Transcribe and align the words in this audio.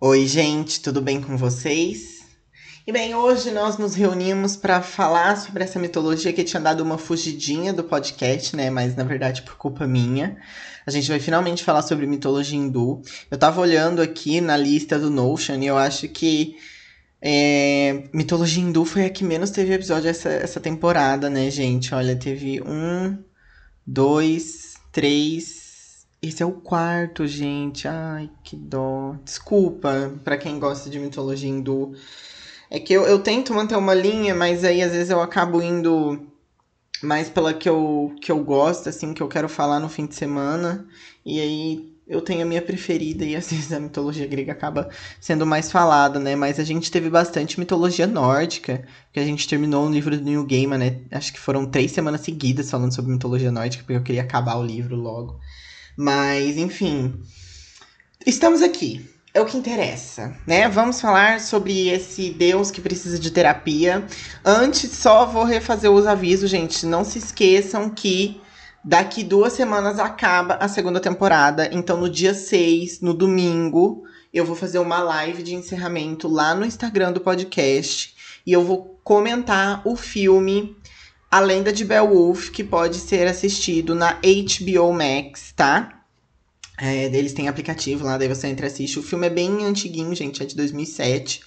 Oi, 0.00 0.26
gente, 0.26 0.80
tudo 0.80 1.00
bem 1.00 1.22
com 1.22 1.36
vocês? 1.36 2.24
E 2.84 2.92
bem, 2.92 3.14
hoje 3.14 3.52
nós 3.52 3.78
nos 3.78 3.94
reunimos 3.94 4.56
para 4.56 4.82
falar 4.82 5.36
sobre 5.36 5.62
essa 5.62 5.78
mitologia 5.78 6.32
que 6.32 6.42
tinha 6.42 6.60
dado 6.60 6.82
uma 6.82 6.98
fugidinha 6.98 7.72
do 7.72 7.84
podcast, 7.84 8.56
né? 8.56 8.68
Mas 8.70 8.96
na 8.96 9.04
verdade 9.04 9.42
por 9.42 9.56
culpa 9.56 9.86
minha. 9.86 10.36
A 10.84 10.90
gente 10.90 11.08
vai 11.08 11.20
finalmente 11.20 11.62
falar 11.62 11.80
sobre 11.80 12.06
mitologia 12.06 12.58
hindu. 12.58 13.00
Eu 13.30 13.38
tava 13.38 13.60
olhando 13.60 14.02
aqui 14.02 14.40
na 14.40 14.56
lista 14.56 14.98
do 14.98 15.08
Notion 15.08 15.60
e 15.60 15.66
eu 15.66 15.78
acho 15.78 16.08
que 16.08 16.56
é, 17.22 18.02
mitologia 18.12 18.62
hindu 18.62 18.84
foi 18.84 19.06
a 19.06 19.10
que 19.10 19.24
menos 19.24 19.50
teve 19.50 19.72
episódio 19.72 20.10
essa, 20.10 20.28
essa 20.28 20.60
temporada, 20.60 21.30
né, 21.30 21.48
gente? 21.50 21.94
Olha, 21.94 22.16
teve 22.16 22.60
um, 22.60 23.16
dois, 23.86 24.74
três, 24.92 25.63
esse 26.28 26.42
é 26.42 26.46
o 26.46 26.52
quarto, 26.52 27.26
gente. 27.26 27.86
Ai, 27.86 28.30
que 28.42 28.56
dó. 28.56 29.16
Desculpa 29.24 30.12
para 30.24 30.38
quem 30.38 30.58
gosta 30.58 30.88
de 30.88 30.98
mitologia 30.98 31.48
hindu. 31.48 31.94
É 32.70 32.80
que 32.80 32.92
eu, 32.92 33.04
eu 33.04 33.18
tento 33.18 33.54
manter 33.54 33.76
uma 33.76 33.94
linha, 33.94 34.34
mas 34.34 34.64
aí 34.64 34.82
às 34.82 34.92
vezes 34.92 35.10
eu 35.10 35.20
acabo 35.20 35.62
indo 35.62 36.26
mais 37.02 37.28
pela 37.28 37.52
que 37.52 37.68
eu, 37.68 38.14
que 38.20 38.32
eu 38.32 38.42
gosto, 38.42 38.88
assim, 38.88 39.12
que 39.12 39.22
eu 39.22 39.28
quero 39.28 39.48
falar 39.48 39.78
no 39.80 39.88
fim 39.88 40.06
de 40.06 40.14
semana. 40.14 40.86
E 41.24 41.40
aí 41.40 41.94
eu 42.06 42.20
tenho 42.20 42.42
a 42.42 42.44
minha 42.44 42.62
preferida 42.62 43.24
e 43.24 43.34
às 43.36 43.50
vezes 43.52 43.72
a 43.72 43.80
mitologia 43.80 44.26
grega 44.26 44.52
acaba 44.52 44.88
sendo 45.20 45.46
mais 45.46 45.70
falada, 45.70 46.18
né? 46.18 46.36
Mas 46.36 46.58
a 46.58 46.64
gente 46.64 46.90
teve 46.90 47.08
bastante 47.10 47.58
mitologia 47.58 48.06
nórdica, 48.06 48.86
que 49.12 49.20
a 49.20 49.24
gente 49.24 49.48
terminou 49.48 49.86
o 49.86 49.90
livro 49.90 50.16
do 50.16 50.24
New 50.24 50.46
Gaiman, 50.46 50.78
né? 50.78 51.00
Acho 51.10 51.32
que 51.32 51.40
foram 51.40 51.66
três 51.66 51.92
semanas 51.92 52.22
seguidas 52.22 52.70
falando 52.70 52.94
sobre 52.94 53.12
mitologia 53.12 53.52
nórdica, 53.52 53.84
porque 53.84 53.98
eu 53.98 54.02
queria 54.02 54.22
acabar 54.22 54.56
o 54.56 54.64
livro 54.64 54.96
logo. 54.96 55.38
Mas, 55.96 56.56
enfim. 56.56 57.14
Estamos 58.26 58.62
aqui. 58.62 59.08
É 59.32 59.40
o 59.40 59.46
que 59.46 59.56
interessa, 59.56 60.36
né? 60.46 60.68
Vamos 60.68 61.00
falar 61.00 61.40
sobre 61.40 61.88
esse 61.88 62.30
Deus 62.30 62.70
que 62.70 62.80
precisa 62.80 63.18
de 63.18 63.32
terapia. 63.32 64.06
Antes, 64.44 64.92
só 64.92 65.26
vou 65.26 65.42
refazer 65.42 65.90
os 65.90 66.06
avisos, 66.06 66.48
gente. 66.48 66.86
Não 66.86 67.04
se 67.04 67.18
esqueçam 67.18 67.90
que 67.90 68.40
daqui 68.84 69.24
duas 69.24 69.52
semanas 69.52 69.98
acaba 69.98 70.54
a 70.54 70.68
segunda 70.68 71.00
temporada. 71.00 71.68
Então, 71.72 71.98
no 72.00 72.08
dia 72.08 72.32
6, 72.32 73.00
no 73.00 73.12
domingo, 73.12 74.04
eu 74.32 74.44
vou 74.44 74.54
fazer 74.54 74.78
uma 74.78 75.00
live 75.00 75.42
de 75.42 75.54
encerramento 75.54 76.28
lá 76.28 76.54
no 76.54 76.64
Instagram 76.64 77.12
do 77.12 77.20
podcast. 77.20 78.14
E 78.46 78.52
eu 78.52 78.62
vou 78.62 79.00
comentar 79.02 79.82
o 79.84 79.96
filme 79.96 80.76
a 81.34 81.40
Lenda 81.40 81.72
de 81.72 81.84
Beowulf, 81.84 82.50
que 82.50 82.62
pode 82.62 82.96
ser 82.98 83.26
assistido 83.26 83.92
na 83.92 84.20
HBO 84.22 84.92
Max, 84.92 85.52
tá? 85.56 86.04
É, 86.80 87.06
eles 87.06 87.32
têm 87.32 87.48
aplicativo 87.48 88.04
lá, 88.04 88.16
daí 88.16 88.28
você 88.28 88.46
entra 88.46 88.66
e 88.66 88.70
assiste. 88.70 89.00
O 89.00 89.02
filme 89.02 89.26
é 89.26 89.30
bem 89.30 89.64
antiguinho, 89.64 90.14
gente, 90.14 90.40
é 90.44 90.46
de 90.46 90.54
2007. 90.54 91.40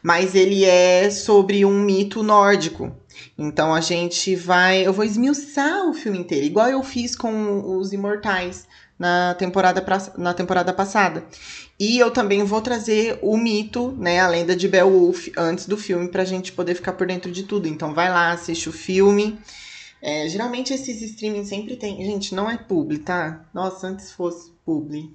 Mas 0.00 0.36
ele 0.36 0.64
é 0.64 1.10
sobre 1.10 1.64
um 1.64 1.80
mito 1.80 2.22
nórdico. 2.22 2.96
Então 3.36 3.74
a 3.74 3.80
gente 3.80 4.36
vai. 4.36 4.86
Eu 4.86 4.92
vou 4.92 5.04
esmiuçar 5.04 5.88
o 5.88 5.92
filme 5.92 6.18
inteiro, 6.18 6.46
igual 6.46 6.68
eu 6.68 6.82
fiz 6.84 7.16
com 7.16 7.76
os 7.76 7.92
Imortais 7.92 8.68
na 8.96 9.34
temporada, 9.34 9.84
na 10.18 10.34
temporada 10.34 10.72
passada. 10.72 11.24
E 11.82 11.98
eu 11.98 12.12
também 12.12 12.44
vou 12.44 12.60
trazer 12.60 13.18
o 13.20 13.36
mito, 13.36 13.90
né, 13.98 14.20
a 14.20 14.28
lenda 14.28 14.54
de 14.54 14.68
Beowulf 14.68 15.30
antes 15.36 15.66
do 15.66 15.76
filme 15.76 16.06
pra 16.06 16.24
gente 16.24 16.52
poder 16.52 16.76
ficar 16.76 16.92
por 16.92 17.08
dentro 17.08 17.32
de 17.32 17.42
tudo. 17.42 17.66
Então 17.66 17.92
vai 17.92 18.08
lá, 18.08 18.30
assiste 18.30 18.68
o 18.68 18.72
filme. 18.72 19.36
É, 20.00 20.28
geralmente 20.28 20.72
esses 20.72 21.02
streaming 21.02 21.44
sempre 21.44 21.74
tem. 21.74 21.96
Gente, 22.04 22.36
não 22.36 22.48
é 22.48 22.56
publi, 22.56 22.98
tá? 22.98 23.44
Nossa, 23.52 23.88
antes 23.88 24.12
fosse 24.12 24.52
publi. 24.64 25.12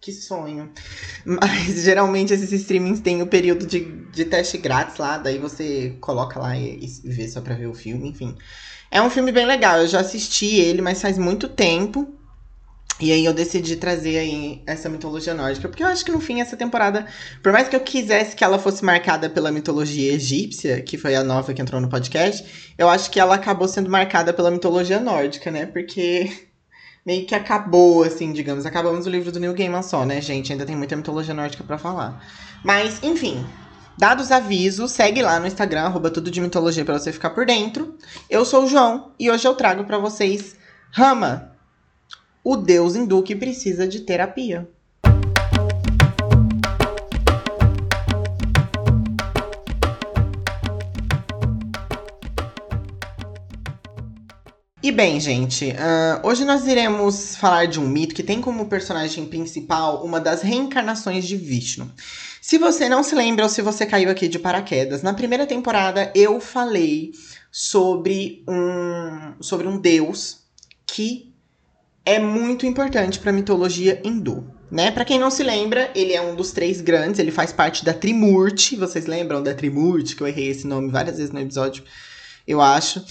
Que 0.00 0.10
sonho. 0.10 0.72
Mas 1.24 1.84
geralmente 1.84 2.32
esses 2.32 2.50
streamings 2.50 2.98
têm 2.98 3.22
o 3.22 3.26
período 3.28 3.64
de, 3.64 3.84
de 4.10 4.24
teste 4.24 4.58
grátis 4.58 4.96
lá, 4.96 5.18
daí 5.18 5.38
você 5.38 5.96
coloca 6.00 6.40
lá 6.40 6.58
e, 6.58 6.84
e 6.84 7.08
vê 7.08 7.28
só 7.28 7.40
pra 7.40 7.54
ver 7.54 7.68
o 7.68 7.74
filme, 7.74 8.08
enfim. 8.08 8.36
É 8.90 9.00
um 9.00 9.08
filme 9.08 9.30
bem 9.30 9.46
legal, 9.46 9.82
eu 9.82 9.86
já 9.86 10.00
assisti 10.00 10.56
ele, 10.56 10.82
mas 10.82 11.00
faz 11.00 11.16
muito 11.16 11.48
tempo. 11.48 12.17
E 13.00 13.12
aí 13.12 13.24
eu 13.24 13.32
decidi 13.32 13.76
trazer 13.76 14.18
aí 14.18 14.62
essa 14.66 14.88
mitologia 14.88 15.32
nórdica, 15.32 15.68
porque 15.68 15.82
eu 15.82 15.86
acho 15.86 16.04
que 16.04 16.10
no 16.10 16.20
fim 16.20 16.40
essa 16.40 16.56
temporada, 16.56 17.06
por 17.42 17.52
mais 17.52 17.68
que 17.68 17.76
eu 17.76 17.80
quisesse 17.80 18.34
que 18.34 18.42
ela 18.42 18.58
fosse 18.58 18.84
marcada 18.84 19.30
pela 19.30 19.52
mitologia 19.52 20.12
egípcia, 20.14 20.82
que 20.82 20.98
foi 20.98 21.14
a 21.14 21.22
nova 21.22 21.54
que 21.54 21.62
entrou 21.62 21.80
no 21.80 21.88
podcast, 21.88 22.44
eu 22.76 22.88
acho 22.88 23.10
que 23.10 23.20
ela 23.20 23.36
acabou 23.36 23.68
sendo 23.68 23.88
marcada 23.88 24.32
pela 24.32 24.50
mitologia 24.50 24.98
nórdica, 24.98 25.48
né? 25.48 25.64
Porque 25.66 26.48
meio 27.06 27.24
que 27.24 27.36
acabou, 27.36 28.02
assim, 28.02 28.32
digamos. 28.32 28.66
Acabamos 28.66 29.06
o 29.06 29.10
livro 29.10 29.30
do 29.30 29.38
New 29.38 29.54
Gaiman 29.54 29.82
só, 29.82 30.04
né, 30.04 30.20
gente? 30.20 30.52
Ainda 30.52 30.66
tem 30.66 30.74
muita 30.74 30.96
mitologia 30.96 31.34
nórdica 31.34 31.62
para 31.62 31.78
falar. 31.78 32.20
Mas, 32.64 33.00
enfim, 33.00 33.46
dados 33.96 34.26
os 34.26 34.32
avisos, 34.32 34.90
segue 34.90 35.22
lá 35.22 35.38
no 35.38 35.46
Instagram, 35.46 35.82
arroba 35.82 36.10
tudo 36.10 36.32
de 36.32 36.40
mitologia 36.40 36.84
pra 36.84 36.98
você 36.98 37.12
ficar 37.12 37.30
por 37.30 37.46
dentro. 37.46 37.96
Eu 38.28 38.44
sou 38.44 38.64
o 38.64 38.68
João 38.68 39.12
e 39.20 39.30
hoje 39.30 39.46
eu 39.46 39.54
trago 39.54 39.84
para 39.84 39.98
vocês 39.98 40.56
Rama, 40.90 41.57
o 42.42 42.56
deus 42.56 42.96
hindu 42.96 43.22
que 43.22 43.36
precisa 43.36 43.86
de 43.86 44.00
terapia. 44.00 44.68
E 54.80 54.92
bem, 54.92 55.20
gente, 55.20 55.66
uh, 55.72 56.26
hoje 56.26 56.46
nós 56.46 56.66
iremos 56.66 57.36
falar 57.36 57.66
de 57.66 57.78
um 57.78 57.86
mito 57.86 58.14
que 58.14 58.22
tem 58.22 58.40
como 58.40 58.70
personagem 58.70 59.26
principal 59.26 60.02
uma 60.02 60.18
das 60.18 60.40
reencarnações 60.40 61.26
de 61.26 61.36
Vishnu. 61.36 61.92
Se 62.40 62.56
você 62.56 62.88
não 62.88 63.02
se 63.02 63.14
lembra 63.14 63.44
ou 63.44 63.50
se 63.50 63.60
você 63.60 63.84
caiu 63.84 64.08
aqui 64.08 64.28
de 64.28 64.38
paraquedas, 64.38 65.02
na 65.02 65.12
primeira 65.12 65.46
temporada 65.46 66.10
eu 66.14 66.40
falei 66.40 67.10
sobre 67.52 68.42
um, 68.48 69.34
sobre 69.42 69.66
um 69.66 69.78
deus 69.78 70.38
que 70.86 71.27
é 72.08 72.18
muito 72.18 72.64
importante 72.64 73.18
para 73.18 73.28
a 73.28 73.34
mitologia 73.34 74.00
hindu. 74.02 74.50
Né? 74.70 74.90
Para 74.90 75.04
quem 75.04 75.18
não 75.18 75.30
se 75.30 75.42
lembra, 75.42 75.90
ele 75.94 76.14
é 76.14 76.22
um 76.22 76.34
dos 76.34 76.52
três 76.52 76.80
grandes, 76.80 77.20
ele 77.20 77.30
faz 77.30 77.52
parte 77.52 77.84
da 77.84 77.92
Trimurti. 77.92 78.76
Vocês 78.76 79.06
lembram 79.06 79.42
da 79.42 79.54
Trimurti? 79.54 80.16
Que 80.16 80.22
eu 80.22 80.26
errei 80.26 80.48
esse 80.48 80.66
nome 80.66 80.90
várias 80.90 81.18
vezes 81.18 81.30
no 81.30 81.40
episódio, 81.40 81.84
eu 82.46 82.62
acho. 82.62 83.04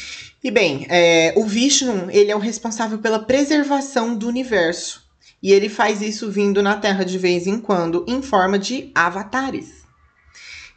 E 0.43 0.49
bem, 0.49 0.87
é, 0.89 1.31
o 1.35 1.45
Vishnu, 1.45 2.09
ele 2.09 2.31
é 2.31 2.35
o 2.35 2.39
responsável 2.39 2.97
pela 2.97 3.19
preservação 3.19 4.15
do 4.15 4.27
universo. 4.27 5.05
E 5.43 5.51
ele 5.51 5.69
faz 5.69 6.01
isso 6.01 6.31
vindo 6.31 6.63
na 6.63 6.75
Terra 6.77 7.05
de 7.05 7.19
vez 7.19 7.45
em 7.45 7.59
quando, 7.59 8.03
em 8.07 8.23
forma 8.23 8.57
de 8.57 8.91
avatares. 8.95 9.83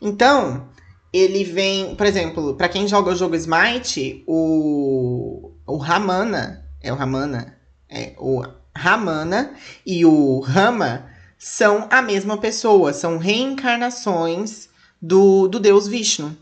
Então, 0.01 0.69
ele 1.11 1.43
vem, 1.43 1.95
por 1.95 2.05
exemplo, 2.05 2.55
para 2.55 2.69
quem 2.69 2.87
joga 2.87 3.13
o 3.13 3.17
jogo 3.17 3.35
Smite, 3.35 4.23
o, 4.27 5.53
o 5.67 5.77
Ramana, 5.79 6.67
é 6.83 6.93
o 6.93 6.97
Ramana, 6.97 7.60
é, 7.91 8.13
o 8.19 8.43
Ramana 8.75 9.55
e 9.85 10.05
o 10.05 10.41
Rama 10.41 11.07
são 11.39 11.89
a 11.91 12.01
mesma 12.01 12.39
pessoa, 12.39 12.93
são 12.93 13.19
reencarnações 13.19 14.69
do, 15.01 15.49
do 15.49 15.59
deus 15.59 15.89
Vishnu. 15.89 16.37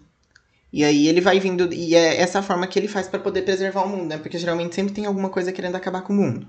E 0.72 0.84
aí 0.84 1.06
ele 1.06 1.20
vai 1.20 1.40
vindo, 1.40 1.72
e 1.72 1.94
é 1.94 2.20
essa 2.20 2.42
forma 2.42 2.66
que 2.66 2.78
ele 2.78 2.88
faz 2.88 3.08
para 3.08 3.18
poder 3.18 3.42
preservar 3.42 3.82
o 3.82 3.88
mundo, 3.88 4.04
né? 4.04 4.18
Porque 4.18 4.36
geralmente 4.36 4.74
sempre 4.74 4.92
tem 4.92 5.06
alguma 5.06 5.30
coisa 5.30 5.52
querendo 5.52 5.76
acabar 5.76 6.02
com 6.02 6.12
o 6.12 6.16
mundo. 6.16 6.46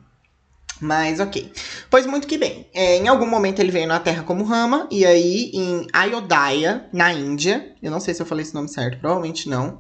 Mas 0.82 1.20
ok. 1.20 1.52
Pois 1.90 2.06
muito 2.06 2.28
que 2.28 2.38
bem. 2.38 2.68
É, 2.74 2.98
em 2.98 3.08
algum 3.08 3.26
momento 3.26 3.60
ele 3.60 3.72
veio 3.72 3.88
na 3.88 4.00
Terra 4.00 4.24
como 4.24 4.44
Rama, 4.44 4.88
e 4.92 5.06
aí 5.06 5.52
em 5.54 5.88
Ayodhya, 5.94 6.88
na 6.92 7.14
Índia, 7.14 7.74
eu 7.82 7.92
não 7.92 8.00
sei 8.00 8.14
se 8.14 8.22
eu 8.22 8.26
falei 8.26 8.44
esse 8.44 8.54
nome 8.54 8.68
certo, 8.68 9.00
provavelmente 9.00 9.48
não. 9.48 9.80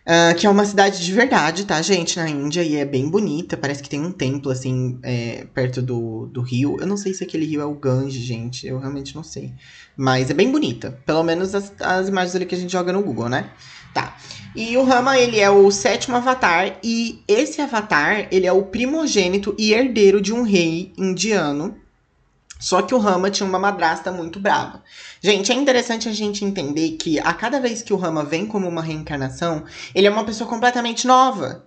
Uh, 0.00 0.34
que 0.34 0.46
é 0.46 0.50
uma 0.50 0.64
cidade 0.64 1.04
de 1.04 1.12
verdade, 1.12 1.66
tá, 1.66 1.80
gente? 1.82 2.16
Na 2.16 2.28
Índia, 2.28 2.62
e 2.62 2.76
é 2.76 2.84
bem 2.84 3.08
bonita. 3.08 3.56
Parece 3.56 3.82
que 3.82 3.88
tem 3.88 4.00
um 4.00 4.10
templo, 4.10 4.50
assim, 4.50 4.98
é, 5.02 5.46
perto 5.54 5.82
do, 5.82 6.26
do 6.26 6.40
rio. 6.40 6.78
Eu 6.80 6.86
não 6.86 6.96
sei 6.96 7.12
se 7.12 7.22
aquele 7.22 7.44
rio 7.44 7.60
é 7.60 7.64
o 7.64 7.74
Gange, 7.74 8.18
gente. 8.18 8.66
Eu 8.66 8.78
realmente 8.78 9.14
não 9.14 9.22
sei. 9.22 9.52
Mas 9.96 10.30
é 10.30 10.34
bem 10.34 10.50
bonita. 10.50 10.98
Pelo 11.04 11.22
menos 11.22 11.54
as, 11.54 11.72
as 11.80 12.08
imagens 12.08 12.34
ali 12.34 12.46
que 12.46 12.54
a 12.54 12.58
gente 12.58 12.72
joga 12.72 12.92
no 12.92 13.02
Google, 13.02 13.28
né? 13.28 13.50
Tá. 13.92 14.16
E 14.56 14.76
o 14.76 14.84
Rama, 14.84 15.18
ele 15.18 15.38
é 15.38 15.50
o 15.50 15.70
sétimo 15.70 16.16
avatar. 16.16 16.78
E 16.82 17.22
esse 17.28 17.60
avatar, 17.60 18.26
ele 18.32 18.46
é 18.46 18.52
o 18.52 18.62
primogênito 18.62 19.54
e 19.58 19.72
herdeiro 19.72 20.20
de 20.20 20.32
um 20.32 20.42
rei 20.42 20.92
indiano 20.96 21.76
só 22.60 22.82
que 22.82 22.94
o 22.94 22.98
Rama 22.98 23.30
tinha 23.30 23.48
uma 23.48 23.58
madrasta 23.58 24.12
muito 24.12 24.38
brava. 24.38 24.84
Gente, 25.20 25.50
é 25.50 25.54
interessante 25.54 26.08
a 26.08 26.12
gente 26.12 26.44
entender 26.44 26.90
que 26.92 27.18
a 27.18 27.32
cada 27.32 27.58
vez 27.58 27.82
que 27.82 27.92
o 27.92 27.96
Rama 27.96 28.22
vem 28.22 28.46
como 28.46 28.68
uma 28.68 28.82
reencarnação, 28.82 29.64
ele 29.94 30.06
é 30.06 30.10
uma 30.10 30.24
pessoa 30.24 30.48
completamente 30.48 31.06
nova. 31.06 31.64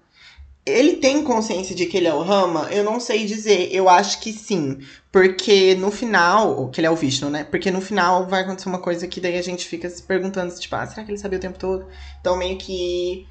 Ele 0.66 0.94
tem 0.94 1.24
consciência 1.24 1.76
de 1.76 1.88
que 1.88 1.98
ele 1.98 2.08
é 2.08 2.14
o 2.14 2.22
Rama? 2.22 2.70
Eu 2.72 2.86
não 2.86 3.00
sei 3.00 3.26
dizer. 3.26 3.70
Eu 3.74 3.90
acho 3.90 4.22
que 4.22 4.32
sim. 4.32 4.80
Porque 5.12 5.76
no 5.76 5.92
final. 5.92 6.70
Que 6.70 6.80
ele 6.80 6.88
é 6.88 6.92
o 6.92 6.96
Vishnu, 6.96 7.30
né? 7.30 7.44
Porque 7.44 7.70
no 7.70 7.82
final 7.82 8.28
vai 8.28 8.44
acontecer 8.44 8.70
uma 8.70 8.80
coisa 8.80 9.06
que 9.06 9.20
daí 9.20 9.38
a 9.38 9.42
gente 9.42 9.68
fica 9.68 9.90
se 9.90 10.02
perguntando, 10.02 10.54
tipo, 10.58 10.74
ah, 10.76 10.88
será 10.88 11.04
que 11.04 11.12
ele 11.12 11.18
sabia 11.18 11.38
o 11.38 11.42
tempo 11.42 11.60
todo? 11.60 11.86
Então 12.22 12.38
meio 12.38 12.58
que 12.58 13.28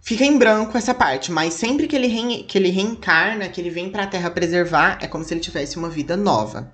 fica 0.00 0.24
em 0.24 0.38
branco 0.38 0.76
essa 0.76 0.94
parte, 0.94 1.30
mas 1.30 1.54
sempre 1.54 1.86
que 1.86 1.96
ele, 1.96 2.06
re... 2.06 2.42
que 2.44 2.58
ele 2.58 2.70
reencarna, 2.70 3.48
que 3.48 3.60
ele 3.60 3.70
vem 3.70 3.90
para 3.90 4.04
a 4.04 4.06
Terra 4.06 4.30
preservar, 4.30 4.98
é 5.00 5.06
como 5.06 5.24
se 5.24 5.34
ele 5.34 5.40
tivesse 5.40 5.76
uma 5.76 5.88
vida 5.88 6.16
nova. 6.16 6.72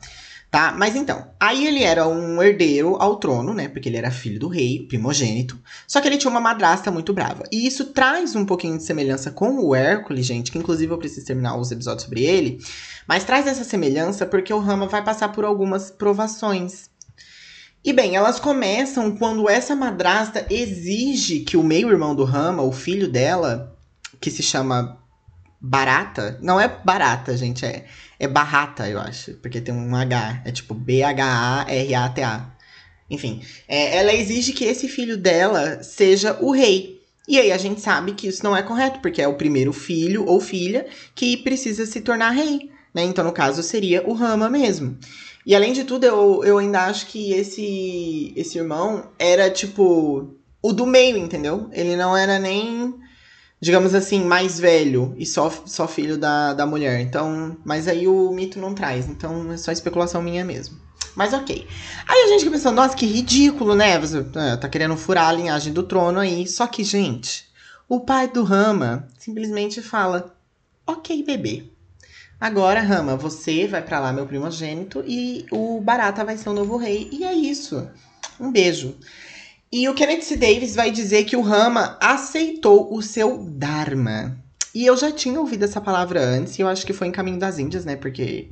Tá? 0.51 0.73
Mas 0.73 0.95
então, 0.95 1.27
aí 1.41 1.67
ele 1.67 1.83
era 1.83 2.07
um 2.07 2.41
herdeiro 2.41 2.97
ao 3.01 3.17
trono, 3.17 3.53
né? 3.53 3.69
Porque 3.69 3.89
ele 3.89 3.97
era 3.99 4.11
filho 4.11 4.39
do 4.39 4.49
rei, 4.49 4.87
primogênito. 4.87 5.61
Só 5.87 6.01
que 6.01 6.09
ele 6.09 6.17
tinha 6.17 6.31
uma 6.31 6.41
madrasta 6.41 6.91
muito 6.91 7.13
brava. 7.13 7.43
E 7.53 7.67
isso 7.67 7.87
traz 7.87 8.35
um 8.35 8.47
pouquinho 8.47 8.79
de 8.79 8.85
semelhança 8.85 9.31
com 9.31 9.59
o 9.59 9.75
Hércules, 9.75 10.25
gente, 10.25 10.53
que 10.53 10.59
inclusive 10.59 10.93
eu 10.93 10.99
preciso 10.99 11.27
terminar 11.27 11.59
os 11.59 11.73
episódios 11.73 12.05
sobre 12.05 12.25
ele. 12.25 12.59
Mas 13.07 13.25
traz 13.25 13.47
essa 13.47 13.65
semelhança 13.65 14.25
porque 14.25 14.53
o 14.53 14.61
Rama 14.61 14.87
vai 14.87 15.05
passar 15.05 15.29
por 15.29 15.45
algumas 15.45 15.91
provações. 15.91 16.89
E 17.87 17.93
bem, 17.93 18.17
elas 18.17 18.41
começam 18.41 19.17
quando 19.17 19.49
essa 19.49 19.77
madrasta 19.77 20.45
exige 20.51 21.39
que 21.39 21.57
o 21.57 21.63
meio-irmão 21.63 22.17
do 22.17 22.25
Rama, 22.25 22.65
o 22.65 22.73
filho 22.73 23.09
dela, 23.09 23.79
que 24.21 24.29
se 24.29 24.43
chama 24.43 24.99
Barata, 25.61 26.37
não 26.43 26.61
é 26.61 26.67
barata, 26.67 27.37
gente, 27.37 27.65
é 27.65 27.87
é 28.19 28.27
eu 28.91 28.99
acho, 28.99 29.35
porque 29.35 29.61
tem 29.61 29.73
um 29.73 29.95
H. 29.95 30.43
É 30.45 30.51
tipo 30.51 30.75
B-H-A-R-A-T-A. 30.75 32.51
Enfim, 33.09 33.43
é, 33.69 33.99
ela 33.99 34.13
exige 34.13 34.53
que 34.53 34.65
esse 34.65 34.89
filho 34.89 35.17
dela 35.17 35.81
seja 35.85 36.37
o 36.41 36.51
rei. 36.51 37.01
E 37.29 37.39
aí 37.39 37.53
a 37.53 37.59
gente 37.59 37.81
sabe 37.81 38.15
que 38.15 38.27
isso 38.27 38.43
não 38.43 38.57
é 38.57 38.65
correto, 38.65 38.99
porque 38.99 39.23
é 39.23 39.29
o 39.29 39.37
primeiro 39.37 39.73
filho 39.73 40.27
ou 40.27 40.41
filha 40.41 40.89
que 41.15 41.37
precisa 41.37 41.87
se 41.87 42.01
tornar 42.01 42.31
rei. 42.31 42.69
Né? 42.93 43.05
Então, 43.05 43.25
no 43.25 43.33
caso, 43.33 43.63
seria 43.63 44.05
o 44.09 44.13
Rama 44.13 44.51
mesmo. 44.51 44.99
E 45.47 45.55
além 45.55 45.73
de 45.73 45.85
tudo, 45.85 46.05
eu, 46.05 46.43
eu 46.45 46.59
ainda 46.59 46.87
acho 46.87 47.07
que 47.07 47.33
esse, 47.33 48.33
esse 48.37 48.59
irmão 48.59 49.05
era 49.17 49.49
tipo 49.49 50.35
o 50.61 50.73
do 50.73 50.85
meio, 50.85 51.17
entendeu? 51.17 51.71
Ele 51.73 51.95
não 51.95 52.17
era 52.17 52.39
nem 52.39 52.95
digamos 53.61 53.95
assim, 53.95 54.23
mais 54.23 54.61
velho 54.61 55.15
e 55.17 55.25
só, 55.25 55.51
só 55.65 55.89
filho 55.89 56.19
da, 56.19 56.53
da 56.53 56.67
mulher. 56.67 57.01
Então, 57.01 57.57
mas 57.65 57.89
aí 57.89 58.07
o 58.07 58.31
mito 58.31 58.59
não 58.59 58.75
traz. 58.75 59.09
Então 59.09 59.53
é 59.53 59.57
só 59.57 59.73
especulação 59.73 60.23
minha 60.23 60.45
mesmo. 60.45 60.79
Mas 61.15 61.33
ok. 61.33 61.67
Aí 62.07 62.25
a 62.25 62.27
gente 62.29 62.41
fica 62.41 62.53
pensando, 62.53 62.77
nossa, 62.77 62.95
que 62.95 63.07
ridículo, 63.07 63.75
né? 63.75 63.99
Você 63.99 64.25
é, 64.35 64.57
tá 64.57 64.69
querendo 64.69 64.97
furar 64.97 65.29
a 65.29 65.33
linhagem 65.33 65.73
do 65.73 65.83
trono 65.83 66.21
aí. 66.21 66.47
Só 66.47 66.67
que, 66.67 66.85
gente, 66.85 67.47
o 67.89 68.01
pai 68.01 68.29
do 68.29 68.43
Rama 68.43 69.09
simplesmente 69.19 69.81
fala: 69.81 70.37
Ok, 70.87 71.23
bebê. 71.23 71.65
Agora, 72.41 72.81
Rama, 72.81 73.17
você 73.17 73.67
vai 73.67 73.83
para 73.83 73.99
lá, 73.99 74.13
meu 74.13 74.27
primogênito, 74.27 75.03
e 75.07 75.47
o 75.51 75.81
Barata 75.81 76.25
vai 76.25 76.37
ser 76.37 76.51
o 76.51 76.55
novo 76.55 76.77
rei. 76.77 77.09
E 77.11 77.25
é 77.25 77.33
isso. 77.33 77.89
Um 78.39 78.53
beijo. 78.53 78.95
E 79.73 79.89
o 79.89 79.95
Kenneth. 79.95 80.37
Davis 80.37 80.75
vai 80.75 80.91
dizer 80.91 81.25
que 81.25 81.37
o 81.37 81.41
Rama 81.41 81.97
aceitou 82.01 82.95
o 82.95 83.03
seu 83.03 83.39
Dharma. 83.39 84.37
E 84.75 84.85
eu 84.85 84.97
já 84.97 85.11
tinha 85.11 85.41
ouvido 85.41 85.65
essa 85.65 85.81
palavra 85.81 86.21
antes, 86.23 86.59
e 86.59 86.63
eu 86.63 86.69
acho 86.69 86.85
que 86.85 86.93
foi 86.93 87.09
em 87.09 87.13
Caminho 87.13 87.39
das 87.39 87.59
Índias, 87.59 87.85
né? 87.85 87.97
Porque 87.97 88.51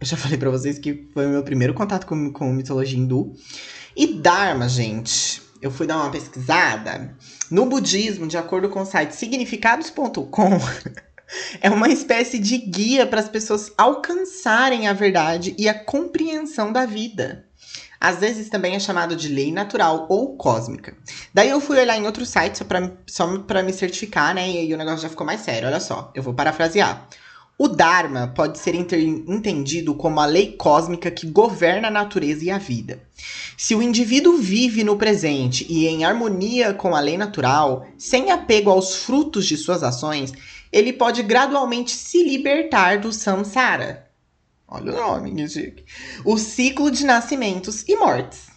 eu 0.00 0.06
já 0.06 0.16
falei 0.18 0.38
para 0.38 0.50
vocês 0.50 0.78
que 0.78 1.08
foi 1.12 1.26
o 1.26 1.30
meu 1.30 1.42
primeiro 1.42 1.74
contato 1.74 2.06
com, 2.06 2.32
com 2.32 2.52
mitologia 2.52 2.98
hindu. 2.98 3.34
E 3.96 4.14
Dharma, 4.14 4.68
gente, 4.68 5.42
eu 5.60 5.70
fui 5.70 5.86
dar 5.86 5.96
uma 5.96 6.10
pesquisada. 6.10 7.16
No 7.50 7.66
budismo, 7.66 8.26
de 8.26 8.36
acordo 8.36 8.68
com 8.68 8.82
o 8.82 8.86
site 8.86 9.12
significados.com, 9.12 10.58
é 11.60 11.70
uma 11.70 11.88
espécie 11.88 12.38
de 12.38 12.58
guia 12.58 13.06
para 13.06 13.20
as 13.20 13.28
pessoas 13.28 13.72
alcançarem 13.76 14.88
a 14.88 14.92
verdade 14.92 15.54
e 15.58 15.68
a 15.68 15.74
compreensão 15.74 16.72
da 16.72 16.86
vida. 16.86 17.46
Às 18.00 18.18
vezes 18.18 18.50
também 18.50 18.74
é 18.74 18.78
chamado 18.78 19.16
de 19.16 19.28
lei 19.28 19.50
natural 19.50 20.06
ou 20.10 20.36
cósmica. 20.36 20.94
Daí 21.32 21.48
eu 21.48 21.60
fui 21.60 21.78
olhar 21.78 21.96
em 21.96 22.04
outro 22.04 22.26
site 22.26 22.58
só 22.58 22.64
pra, 22.64 22.92
só 23.06 23.26
me 23.26 23.72
certificar, 23.72 24.34
né? 24.34 24.46
E 24.50 24.58
aí 24.58 24.74
o 24.74 24.76
negócio 24.76 25.00
já 25.00 25.08
ficou 25.08 25.26
mais 25.26 25.40
sério. 25.40 25.66
Olha 25.66 25.80
só, 25.80 26.12
eu 26.14 26.22
vou 26.22 26.34
parafrasear. 26.34 27.08
O 27.56 27.68
Dharma 27.68 28.32
pode 28.34 28.58
ser 28.58 28.74
entendido 28.74 29.94
como 29.94 30.18
a 30.18 30.26
lei 30.26 30.52
cósmica 30.52 31.08
que 31.08 31.24
governa 31.24 31.86
a 31.86 31.90
natureza 31.90 32.44
e 32.44 32.50
a 32.50 32.58
vida. 32.58 33.00
Se 33.56 33.76
o 33.76 33.82
indivíduo 33.82 34.36
vive 34.36 34.82
no 34.82 34.96
presente 34.96 35.64
e 35.70 35.86
em 35.86 36.04
harmonia 36.04 36.74
com 36.74 36.96
a 36.96 37.00
lei 37.00 37.16
natural, 37.16 37.86
sem 37.96 38.32
apego 38.32 38.70
aos 38.70 38.96
frutos 38.96 39.46
de 39.46 39.56
suas 39.56 39.84
ações, 39.84 40.32
ele 40.74 40.92
pode 40.92 41.22
gradualmente 41.22 41.92
se 41.92 42.22
libertar 42.22 42.98
do 42.98 43.12
samsara, 43.12 44.04
Olha 44.66 44.92
o 44.92 44.96
nome, 44.96 45.48
chique. 45.48 45.84
O 46.24 46.36
ciclo 46.36 46.90
de 46.90 47.04
nascimentos 47.04 47.84
e 47.86 47.96
mortes. 47.96 48.48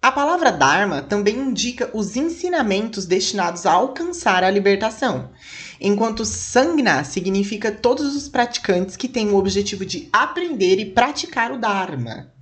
A 0.00 0.10
palavra 0.10 0.50
Dharma 0.50 1.02
também 1.02 1.36
indica 1.36 1.90
os 1.92 2.16
ensinamentos 2.16 3.04
destinados 3.04 3.66
a 3.66 3.72
alcançar 3.72 4.42
a 4.42 4.50
libertação, 4.50 5.28
enquanto 5.78 6.24
Sangha 6.24 7.04
significa 7.04 7.70
todos 7.70 8.16
os 8.16 8.26
praticantes 8.26 8.96
que 8.96 9.08
têm 9.08 9.28
o 9.28 9.36
objetivo 9.36 9.84
de 9.84 10.08
aprender 10.10 10.78
e 10.78 10.86
praticar 10.86 11.52
o 11.52 11.58
Dharma. 11.58 12.32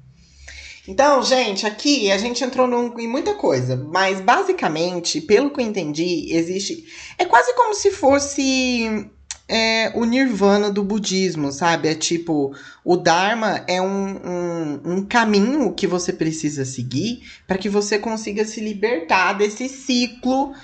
Então, 0.88 1.23
gente, 1.23 1.67
aqui 1.67 2.11
a 2.11 2.17
gente 2.17 2.43
entrou 2.43 2.67
num, 2.67 2.99
em 2.99 3.06
muita 3.06 3.35
coisa, 3.35 3.76
mas 3.76 4.23
basicamente, 4.23 5.20
pelo 5.20 5.50
que 5.50 5.61
eu 5.61 5.67
entendi, 5.67 6.32
existe. 6.32 6.82
É 7.19 7.26
quase 7.26 7.55
como 7.55 7.75
se 7.75 7.90
fosse 7.90 9.06
é 9.46 9.93
o 9.94 10.06
nirvana 10.06 10.70
do 10.70 10.82
budismo, 10.82 11.52
sabe? 11.52 11.88
É 11.88 11.94
tipo, 11.94 12.55
o 12.82 12.96
Dharma 12.96 13.64
é 13.67 13.82
um, 13.82 14.17
um, 14.17 14.81
um 14.85 15.05
caminho 15.05 15.75
que 15.75 15.87
você 15.87 16.11
precisa 16.11 16.64
seguir 16.64 17.23
para 17.46 17.58
que 17.58 17.69
você 17.69 17.99
consiga 17.99 18.46
se 18.46 18.61
libertar 18.61 19.34
desse 19.34 19.69
ciclo, 19.69 20.55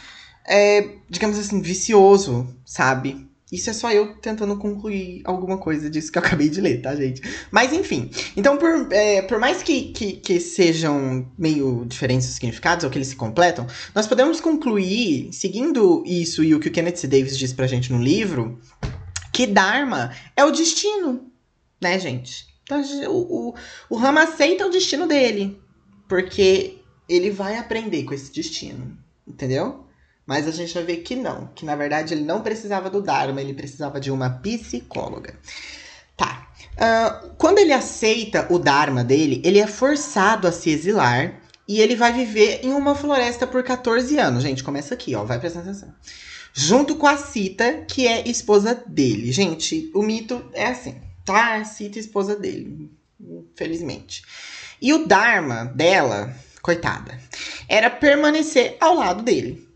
é, 0.46 0.88
digamos 1.08 1.38
assim, 1.38 1.60
vicioso, 1.60 2.48
sabe? 2.64 3.28
Isso 3.52 3.70
é 3.70 3.72
só 3.72 3.92
eu 3.92 4.14
tentando 4.16 4.56
concluir 4.56 5.20
alguma 5.24 5.58
coisa 5.58 5.90
disso 5.90 6.10
que 6.10 6.18
eu 6.18 6.22
acabei 6.24 6.48
de 6.48 6.60
ler, 6.60 6.80
tá, 6.80 6.94
gente? 6.96 7.22
Mas 7.50 7.72
enfim. 7.72 8.10
Então, 8.36 8.56
por, 8.56 8.92
é, 8.92 9.22
por 9.22 9.38
mais 9.38 9.62
que, 9.62 9.92
que, 9.92 10.12
que, 10.14 10.40
sejam 10.40 11.30
meio 11.38 11.84
diferentes 11.86 12.26
os 12.28 12.34
significados, 12.34 12.84
ou 12.84 12.90
que 12.90 12.98
eles 12.98 13.08
se 13.08 13.16
completam, 13.16 13.66
nós 13.94 14.06
podemos 14.06 14.40
concluir, 14.40 15.28
seguindo 15.32 16.02
isso 16.06 16.42
e 16.42 16.54
o 16.54 16.60
que 16.60 16.68
o 16.68 16.72
Kenneth 16.72 16.96
C. 16.96 17.06
Davis 17.06 17.38
diz 17.38 17.52
pra 17.52 17.66
gente 17.66 17.92
no 17.92 18.02
livro, 18.02 18.58
que 19.32 19.46
Dharma 19.46 20.12
é 20.36 20.44
o 20.44 20.50
destino, 20.50 21.30
né, 21.80 21.98
gente? 21.98 22.46
Então, 22.62 22.82
o, 23.08 23.50
o, 23.50 23.54
o 23.90 23.96
Rama 23.96 24.22
aceita 24.22 24.66
o 24.66 24.70
destino 24.70 25.06
dele, 25.06 25.60
porque 26.08 26.78
ele 27.08 27.30
vai 27.30 27.56
aprender 27.56 28.04
com 28.04 28.14
esse 28.14 28.32
destino, 28.32 28.96
entendeu? 29.26 29.83
Mas 30.26 30.48
a 30.48 30.50
gente 30.50 30.72
vai 30.72 30.84
ver 30.84 30.96
que 30.98 31.14
não, 31.14 31.48
que 31.54 31.64
na 31.64 31.76
verdade 31.76 32.14
ele 32.14 32.24
não 32.24 32.40
precisava 32.40 32.88
do 32.88 33.02
Dharma, 33.02 33.40
ele 33.40 33.52
precisava 33.52 34.00
de 34.00 34.10
uma 34.10 34.30
psicóloga. 34.30 35.38
Tá. 36.16 36.48
Uh, 36.74 37.34
quando 37.36 37.58
ele 37.58 37.72
aceita 37.72 38.46
o 38.50 38.58
Dharma 38.58 39.04
dele, 39.04 39.42
ele 39.44 39.58
é 39.58 39.66
forçado 39.66 40.48
a 40.48 40.52
se 40.52 40.70
exilar 40.70 41.40
e 41.68 41.80
ele 41.80 41.94
vai 41.94 42.12
viver 42.12 42.60
em 42.62 42.72
uma 42.72 42.94
floresta 42.94 43.46
por 43.46 43.62
14 43.62 44.18
anos. 44.18 44.42
Gente, 44.42 44.64
começa 44.64 44.94
aqui, 44.94 45.14
ó, 45.14 45.24
vai 45.24 45.38
prestando 45.38 45.68
atenção. 45.68 45.94
Junto 46.52 46.96
com 46.96 47.06
a 47.06 47.16
Cita, 47.16 47.84
que 47.88 48.06
é 48.06 48.28
esposa 48.28 48.74
dele. 48.86 49.32
Gente, 49.32 49.90
o 49.94 50.02
mito 50.02 50.42
é 50.52 50.66
assim, 50.66 51.00
tá? 51.24 51.62
Cita 51.64 51.98
é 51.98 52.00
esposa 52.00 52.36
dele, 52.36 52.90
infelizmente. 53.20 54.22
E 54.80 54.92
o 54.92 55.06
Dharma 55.06 55.64
dela, 55.64 56.34
coitada, 56.62 57.18
era 57.68 57.90
permanecer 57.90 58.76
ao 58.80 58.94
lado 58.94 59.22
dele. 59.22 59.66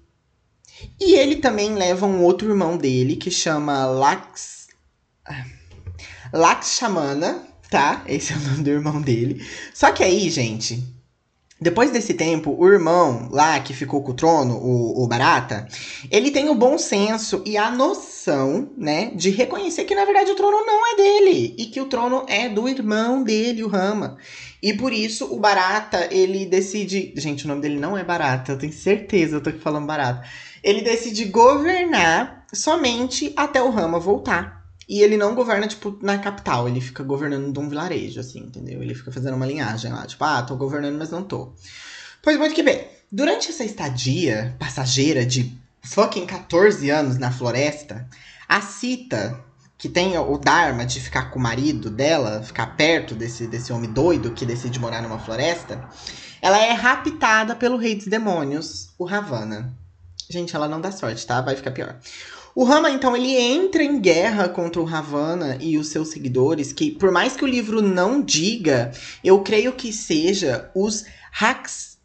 E 1.00 1.14
ele 1.14 1.36
também 1.36 1.74
leva 1.74 2.06
um 2.06 2.22
outro 2.22 2.48
irmão 2.48 2.76
dele 2.76 3.16
que 3.16 3.30
chama 3.30 3.86
Lax. 3.86 4.68
Lakshmana, 6.32 7.46
tá? 7.70 8.02
Esse 8.06 8.32
é 8.32 8.36
o 8.36 8.40
nome 8.40 8.62
do 8.62 8.70
irmão 8.70 9.00
dele. 9.00 9.44
Só 9.72 9.92
que 9.92 10.02
aí, 10.02 10.28
gente, 10.28 10.82
depois 11.60 11.90
desse 11.90 12.14
tempo, 12.14 12.54
o 12.56 12.72
irmão 12.72 13.28
lá 13.32 13.58
que 13.58 13.74
ficou 13.74 14.02
com 14.02 14.12
o 14.12 14.14
trono, 14.14 14.56
o, 14.58 15.02
o 15.02 15.08
Barata, 15.08 15.66
ele 16.08 16.30
tem 16.30 16.48
o 16.48 16.54
bom 16.54 16.78
senso 16.78 17.42
e 17.44 17.56
a 17.56 17.68
noção, 17.68 18.70
né, 18.76 19.10
de 19.14 19.30
reconhecer 19.30 19.84
que 19.84 19.94
na 19.94 20.04
verdade 20.04 20.30
o 20.30 20.36
trono 20.36 20.64
não 20.64 20.92
é 20.92 20.96
dele 20.96 21.56
e 21.58 21.66
que 21.66 21.80
o 21.80 21.86
trono 21.86 22.24
é 22.28 22.48
do 22.48 22.68
irmão 22.68 23.24
dele, 23.24 23.64
o 23.64 23.68
Rama. 23.68 24.18
E 24.62 24.72
por 24.72 24.92
isso 24.92 25.34
o 25.34 25.40
Barata, 25.40 26.08
ele 26.12 26.46
decide. 26.46 27.12
Gente, 27.16 27.44
o 27.44 27.48
nome 27.48 27.62
dele 27.62 27.78
não 27.78 27.98
é 27.98 28.04
Barata, 28.04 28.52
eu 28.52 28.58
tenho 28.58 28.72
certeza, 28.72 29.36
eu 29.36 29.40
tô 29.40 29.50
aqui 29.50 29.58
falando 29.58 29.86
Barata 29.86 30.22
ele 30.62 30.82
decide 30.82 31.24
governar 31.26 32.46
somente 32.52 33.32
até 33.36 33.62
o 33.62 33.70
Rama 33.70 33.98
voltar. 33.98 34.58
E 34.88 35.02
ele 35.02 35.18
não 35.18 35.34
governa, 35.34 35.68
tipo, 35.68 35.98
na 36.00 36.16
capital, 36.16 36.66
ele 36.66 36.80
fica 36.80 37.02
governando 37.02 37.52
de 37.52 37.58
um 37.58 37.68
vilarejo, 37.68 38.20
assim, 38.20 38.40
entendeu? 38.40 38.82
Ele 38.82 38.94
fica 38.94 39.12
fazendo 39.12 39.34
uma 39.34 39.44
linhagem 39.44 39.92
lá, 39.92 40.06
tipo, 40.06 40.24
ah, 40.24 40.42
tô 40.42 40.56
governando, 40.56 40.96
mas 40.96 41.10
não 41.10 41.22
tô. 41.22 41.52
Pois 42.22 42.38
muito 42.38 42.54
que 42.54 42.62
bem, 42.62 42.88
durante 43.12 43.50
essa 43.50 43.64
estadia 43.64 44.56
passageira 44.58 45.26
de 45.26 45.58
fucking 45.82 46.24
14 46.24 46.88
anos 46.88 47.18
na 47.18 47.30
floresta, 47.30 48.08
a 48.48 48.62
Cita, 48.62 49.38
que 49.76 49.88
tem 49.88 50.16
o 50.16 50.38
Dharma 50.38 50.86
de 50.86 51.00
ficar 51.00 51.30
com 51.30 51.38
o 51.38 51.42
marido 51.42 51.90
dela, 51.90 52.42
ficar 52.42 52.74
perto 52.74 53.14
desse, 53.14 53.46
desse 53.46 53.72
homem 53.72 53.92
doido 53.92 54.32
que 54.32 54.46
decide 54.46 54.80
morar 54.80 55.02
numa 55.02 55.18
floresta, 55.18 55.86
ela 56.40 56.58
é 56.58 56.72
raptada 56.72 57.54
pelo 57.54 57.76
rei 57.76 57.94
dos 57.94 58.06
demônios, 58.06 58.88
o 58.98 59.04
Ravana. 59.04 59.76
Gente, 60.28 60.54
ela 60.54 60.68
não 60.68 60.80
dá 60.80 60.92
sorte, 60.92 61.26
tá? 61.26 61.40
Vai 61.40 61.56
ficar 61.56 61.70
pior. 61.70 61.96
O 62.54 62.64
Rama, 62.64 62.90
então, 62.90 63.16
ele 63.16 63.36
entra 63.36 63.82
em 63.82 64.00
guerra 64.00 64.48
contra 64.48 64.80
o 64.80 64.84
Ravana 64.84 65.56
e 65.60 65.78
os 65.78 65.88
seus 65.88 66.08
seguidores, 66.08 66.72
que, 66.72 66.90
por 66.90 67.10
mais 67.10 67.36
que 67.36 67.44
o 67.44 67.48
livro 67.48 67.80
não 67.80 68.20
diga, 68.20 68.90
eu 69.22 69.40
creio 69.42 69.72
que 69.72 69.92
seja 69.92 70.70
os 70.74 71.04
Haks. 71.40 71.98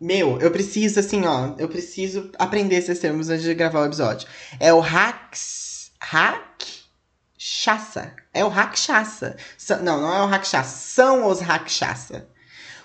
Meu, 0.00 0.38
eu 0.40 0.50
preciso, 0.50 1.00
assim, 1.00 1.24
ó, 1.24 1.54
eu 1.58 1.68
preciso 1.68 2.30
aprender 2.38 2.76
esses 2.76 2.98
termos 2.98 3.30
antes 3.30 3.42
de 3.42 3.54
gravar 3.54 3.80
o 3.80 3.86
episódio. 3.86 4.28
É 4.60 4.72
o 4.72 4.82
Haks. 4.82 5.68
Rakshasa. 6.00 8.14
É 8.32 8.44
o 8.44 8.48
Rakshasa. 8.48 9.36
Não, 9.82 10.00
não 10.00 10.14
é 10.14 10.22
o 10.22 10.26
Rakshasa. 10.26 10.68
São 10.68 11.26
os 11.26 11.40
Rakshasa. 11.40 12.28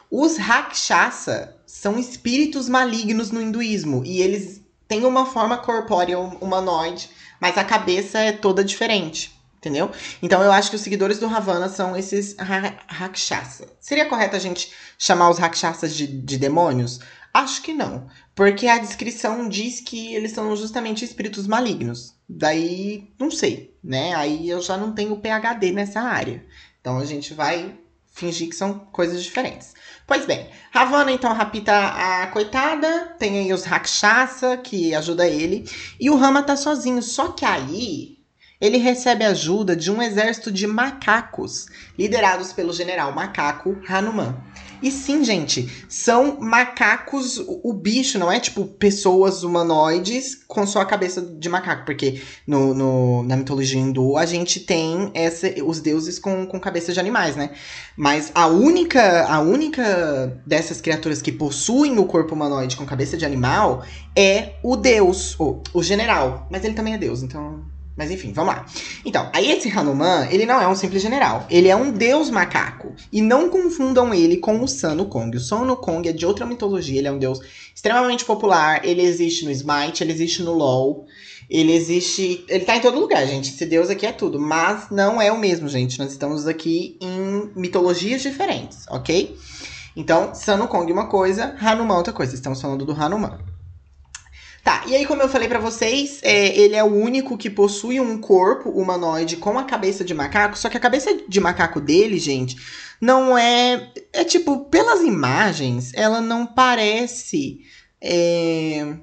Os 0.09 0.37
Rakshasa 0.37 1.55
são 1.83 1.99
espíritos 1.99 2.69
malignos 2.69 3.29
no 3.29 3.41
hinduísmo. 3.41 4.05
E 4.05 4.21
eles 4.21 4.61
têm 4.87 5.03
uma 5.03 5.25
forma 5.25 5.57
corpórea 5.57 6.17
humanoide, 6.17 7.09
mas 7.41 7.57
a 7.57 7.63
cabeça 7.65 8.19
é 8.19 8.31
toda 8.31 8.63
diferente. 8.63 9.37
Entendeu? 9.57 9.91
Então 10.21 10.41
eu 10.41 10.51
acho 10.53 10.69
que 10.69 10.77
os 10.77 10.81
seguidores 10.81 11.19
do 11.19 11.27
Ravana 11.27 11.67
são 11.67 11.93
esses 11.93 12.37
Rakshasa. 12.87 13.67
Seria 13.81 14.05
correto 14.05 14.33
a 14.33 14.39
gente 14.39 14.71
chamar 14.97 15.29
os 15.29 15.37
Rakshasas 15.39 15.93
de, 15.93 16.07
de 16.07 16.37
demônios? 16.37 17.01
Acho 17.33 17.61
que 17.61 17.73
não. 17.73 18.07
Porque 18.33 18.67
a 18.67 18.77
descrição 18.77 19.49
diz 19.49 19.81
que 19.81 20.15
eles 20.15 20.31
são 20.31 20.55
justamente 20.55 21.03
espíritos 21.03 21.47
malignos. 21.47 22.15
Daí, 22.29 23.09
não 23.19 23.29
sei, 23.29 23.75
né? 23.83 24.15
Aí 24.15 24.49
eu 24.49 24.61
já 24.61 24.77
não 24.77 24.93
tenho 24.93 25.17
PHD 25.17 25.73
nessa 25.73 25.99
área. 25.99 26.45
Então 26.79 26.97
a 26.97 27.03
gente 27.05 27.33
vai 27.33 27.77
fingir 28.13 28.47
que 28.47 28.55
são 28.55 28.79
coisas 28.91 29.23
diferentes. 29.23 29.73
Pois 30.05 30.25
bem, 30.25 30.49
Ravana 30.71 31.11
então 31.11 31.33
rapta 31.33 31.73
a 31.73 32.27
coitada, 32.27 33.15
tem 33.17 33.39
aí 33.39 33.51
os 33.51 33.63
Rakshasa 33.63 34.57
que 34.57 34.93
ajuda 34.93 35.27
ele, 35.27 35.69
e 35.99 36.09
o 36.09 36.15
Rama 36.15 36.43
tá 36.43 36.55
sozinho. 36.55 37.01
Só 37.01 37.29
que 37.29 37.43
aí 37.43 38.17
ele 38.61 38.77
recebe 38.77 39.25
ajuda 39.25 39.75
de 39.75 39.91
um 39.91 40.01
exército 40.01 40.51
de 40.51 40.65
macacos, 40.67 41.65
liderados 41.97 42.53
pelo 42.53 42.71
general 42.71 43.11
macaco 43.11 43.77
Hanuman. 43.89 44.37
E 44.83 44.91
sim, 44.91 45.23
gente, 45.23 45.85
são 45.87 46.41
macacos, 46.41 47.41
o, 47.47 47.71
bicho, 47.71 48.19
não 48.19 48.29
é 48.29 48.37
tipo 48.37 48.65
pessoas 48.65 49.41
humanoides 49.41 50.43
com 50.45 50.67
sua 50.67 50.85
cabeça 50.85 51.21
de 51.21 51.47
macaco, 51.47 51.85
porque 51.85 52.21
no, 52.45 52.73
no, 52.73 53.23
na 53.23 53.37
mitologia 53.37 53.79
hindu 53.79 54.17
a 54.17 54.25
gente 54.25 54.59
tem 54.59 55.09
essa, 55.13 55.47
os 55.63 55.79
deuses 55.79 56.19
com, 56.19 56.45
com 56.45 56.59
cabeça 56.59 56.91
de 56.91 56.99
animais, 56.99 57.37
né? 57.37 57.51
Mas 57.95 58.29
a 58.35 58.47
única, 58.47 59.25
a 59.25 59.39
única 59.39 60.41
dessas 60.45 60.81
criaturas 60.81 61.21
que 61.21 61.31
possuem 61.31 61.97
o 61.97 62.03
corpo 62.03 62.35
humanoide 62.35 62.75
com 62.75 62.85
cabeça 62.85 63.15
de 63.15 63.25
animal 63.25 63.85
é 64.13 64.55
o 64.61 64.75
deus, 64.75 65.39
o, 65.39 65.61
o 65.73 65.81
general. 65.81 66.45
Mas 66.51 66.65
ele 66.65 66.73
também 66.73 66.93
é 66.93 66.97
deus, 66.97 67.23
então 67.23 67.63
mas 67.95 68.09
enfim, 68.09 68.33
vamos 68.33 68.55
lá. 68.55 68.65
Então, 69.05 69.29
aí 69.33 69.51
esse 69.51 69.69
Hanuman, 69.69 70.27
ele 70.31 70.45
não 70.45 70.59
é 70.59 70.67
um 70.67 70.75
simples 70.75 71.01
general. 71.01 71.45
Ele 71.49 71.67
é 71.67 71.75
um 71.75 71.91
deus 71.91 72.29
macaco. 72.29 72.93
E 73.11 73.21
não 73.21 73.49
confundam 73.49 74.13
ele 74.13 74.37
com 74.37 74.61
o 74.61 74.67
Sun 74.67 75.05
Kong. 75.05 75.37
O 75.37 75.39
Sun 75.39 75.75
Kong 75.75 76.09
é 76.09 76.11
de 76.11 76.25
outra 76.25 76.45
mitologia. 76.45 76.97
Ele 76.97 77.07
é 77.07 77.11
um 77.11 77.19
deus 77.19 77.39
extremamente 77.73 78.25
popular. 78.25 78.83
Ele 78.83 79.03
existe 79.03 79.45
no 79.45 79.51
Smite, 79.51 80.03
ele 80.03 80.11
existe 80.11 80.41
no 80.41 80.53
LoL. 80.53 81.05
Ele 81.47 81.71
existe... 81.73 82.43
Ele 82.47 82.65
tá 82.65 82.75
em 82.75 82.81
todo 82.81 82.99
lugar, 82.99 83.27
gente. 83.27 83.51
Esse 83.51 83.65
deus 83.65 83.89
aqui 83.89 84.07
é 84.07 84.11
tudo. 84.11 84.39
Mas 84.39 84.89
não 84.89 85.21
é 85.21 85.31
o 85.31 85.37
mesmo, 85.37 85.67
gente. 85.67 85.99
Nós 85.99 86.11
estamos 86.11 86.47
aqui 86.47 86.97
em 86.99 87.51
mitologias 87.55 88.23
diferentes, 88.23 88.85
ok? 88.89 89.37
Então, 89.95 90.33
Sun 90.33 90.65
Kong 90.65 90.91
uma 90.91 91.05
coisa, 91.05 91.55
Hanuman 91.61 91.97
outra 91.97 92.11
coisa. 92.11 92.33
Estamos 92.33 92.59
falando 92.59 92.83
do 92.85 92.93
Hanuman. 92.93 93.52
Tá, 94.63 94.85
e 94.87 94.95
aí, 94.95 95.05
como 95.05 95.21
eu 95.21 95.27
falei 95.27 95.49
para 95.49 95.59
vocês, 95.59 96.21
é, 96.23 96.57
ele 96.57 96.73
é 96.73 96.83
o 96.83 96.87
único 96.87 97.37
que 97.37 97.49
possui 97.49 97.99
um 97.99 98.17
corpo 98.17 98.69
humanoide 98.69 99.35
com 99.35 99.59
a 99.59 99.65
cabeça 99.65 100.05
de 100.05 100.13
macaco, 100.13 100.57
só 100.57 100.69
que 100.69 100.77
a 100.77 100.79
cabeça 100.79 101.13
de 101.27 101.39
macaco 101.41 101.81
dele, 101.81 102.17
gente, 102.17 102.55
não 103.01 103.37
é. 103.37 103.91
É 104.13 104.23
tipo, 104.23 104.63
pelas 104.69 105.01
imagens, 105.01 105.91
ela 105.93 106.21
não 106.21 106.45
parece. 106.45 107.59
É... 108.01 108.95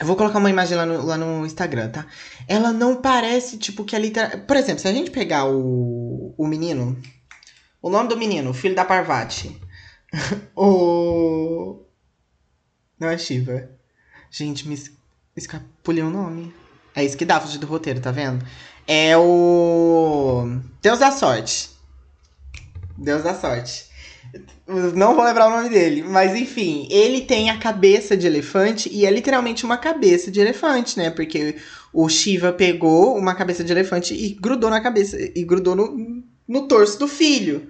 Eu 0.00 0.06
vou 0.06 0.16
colocar 0.16 0.38
uma 0.38 0.48
imagem 0.48 0.78
lá 0.78 0.86
no, 0.86 1.04
lá 1.04 1.18
no 1.18 1.44
Instagram, 1.44 1.90
tá? 1.90 2.06
Ela 2.48 2.72
não 2.72 2.96
parece, 2.96 3.58
tipo, 3.58 3.84
que 3.84 3.94
é 3.94 3.98
literal. 3.98 4.30
Por 4.46 4.56
exemplo, 4.56 4.80
se 4.80 4.88
a 4.88 4.92
gente 4.94 5.10
pegar 5.10 5.44
o, 5.44 6.34
o 6.38 6.46
menino. 6.46 6.96
O 7.82 7.90
nome 7.90 8.08
do 8.08 8.16
menino, 8.16 8.54
filho 8.54 8.74
da 8.74 8.86
Parvati. 8.86 9.60
o. 10.56 11.84
Não 12.98 13.10
é 13.10 13.18
Shiva. 13.18 13.79
Gente, 14.30 14.68
me 14.68 14.78
escapulei 15.36 16.02
o 16.02 16.10
nome. 16.10 16.54
É 16.94 17.04
isso 17.04 17.16
que 17.16 17.24
dá 17.24 17.40
fugir 17.40 17.58
do 17.58 17.66
roteiro, 17.66 18.00
tá 18.00 18.10
vendo? 18.10 18.44
É 18.86 19.16
o. 19.16 20.46
Deus 20.80 20.98
da 20.98 21.10
Sorte. 21.10 21.70
Deus 22.96 23.22
da 23.22 23.34
Sorte. 23.34 23.90
Não 24.94 25.16
vou 25.16 25.24
lembrar 25.24 25.48
o 25.48 25.50
nome 25.50 25.68
dele, 25.68 26.02
mas 26.02 26.36
enfim, 26.36 26.86
ele 26.90 27.22
tem 27.22 27.50
a 27.50 27.58
cabeça 27.58 28.16
de 28.16 28.26
elefante 28.26 28.88
e 28.92 29.04
é 29.04 29.10
literalmente 29.10 29.64
uma 29.64 29.76
cabeça 29.76 30.30
de 30.30 30.38
elefante, 30.38 30.96
né? 30.96 31.10
Porque 31.10 31.56
o 31.92 32.08
Shiva 32.08 32.52
pegou 32.52 33.16
uma 33.16 33.34
cabeça 33.34 33.64
de 33.64 33.72
elefante 33.72 34.14
e 34.14 34.30
grudou 34.34 34.70
na 34.70 34.80
cabeça 34.80 35.16
e 35.18 35.42
grudou 35.44 35.74
no, 35.74 36.22
no 36.46 36.68
torso 36.68 36.98
do 37.00 37.08
filho. 37.08 37.68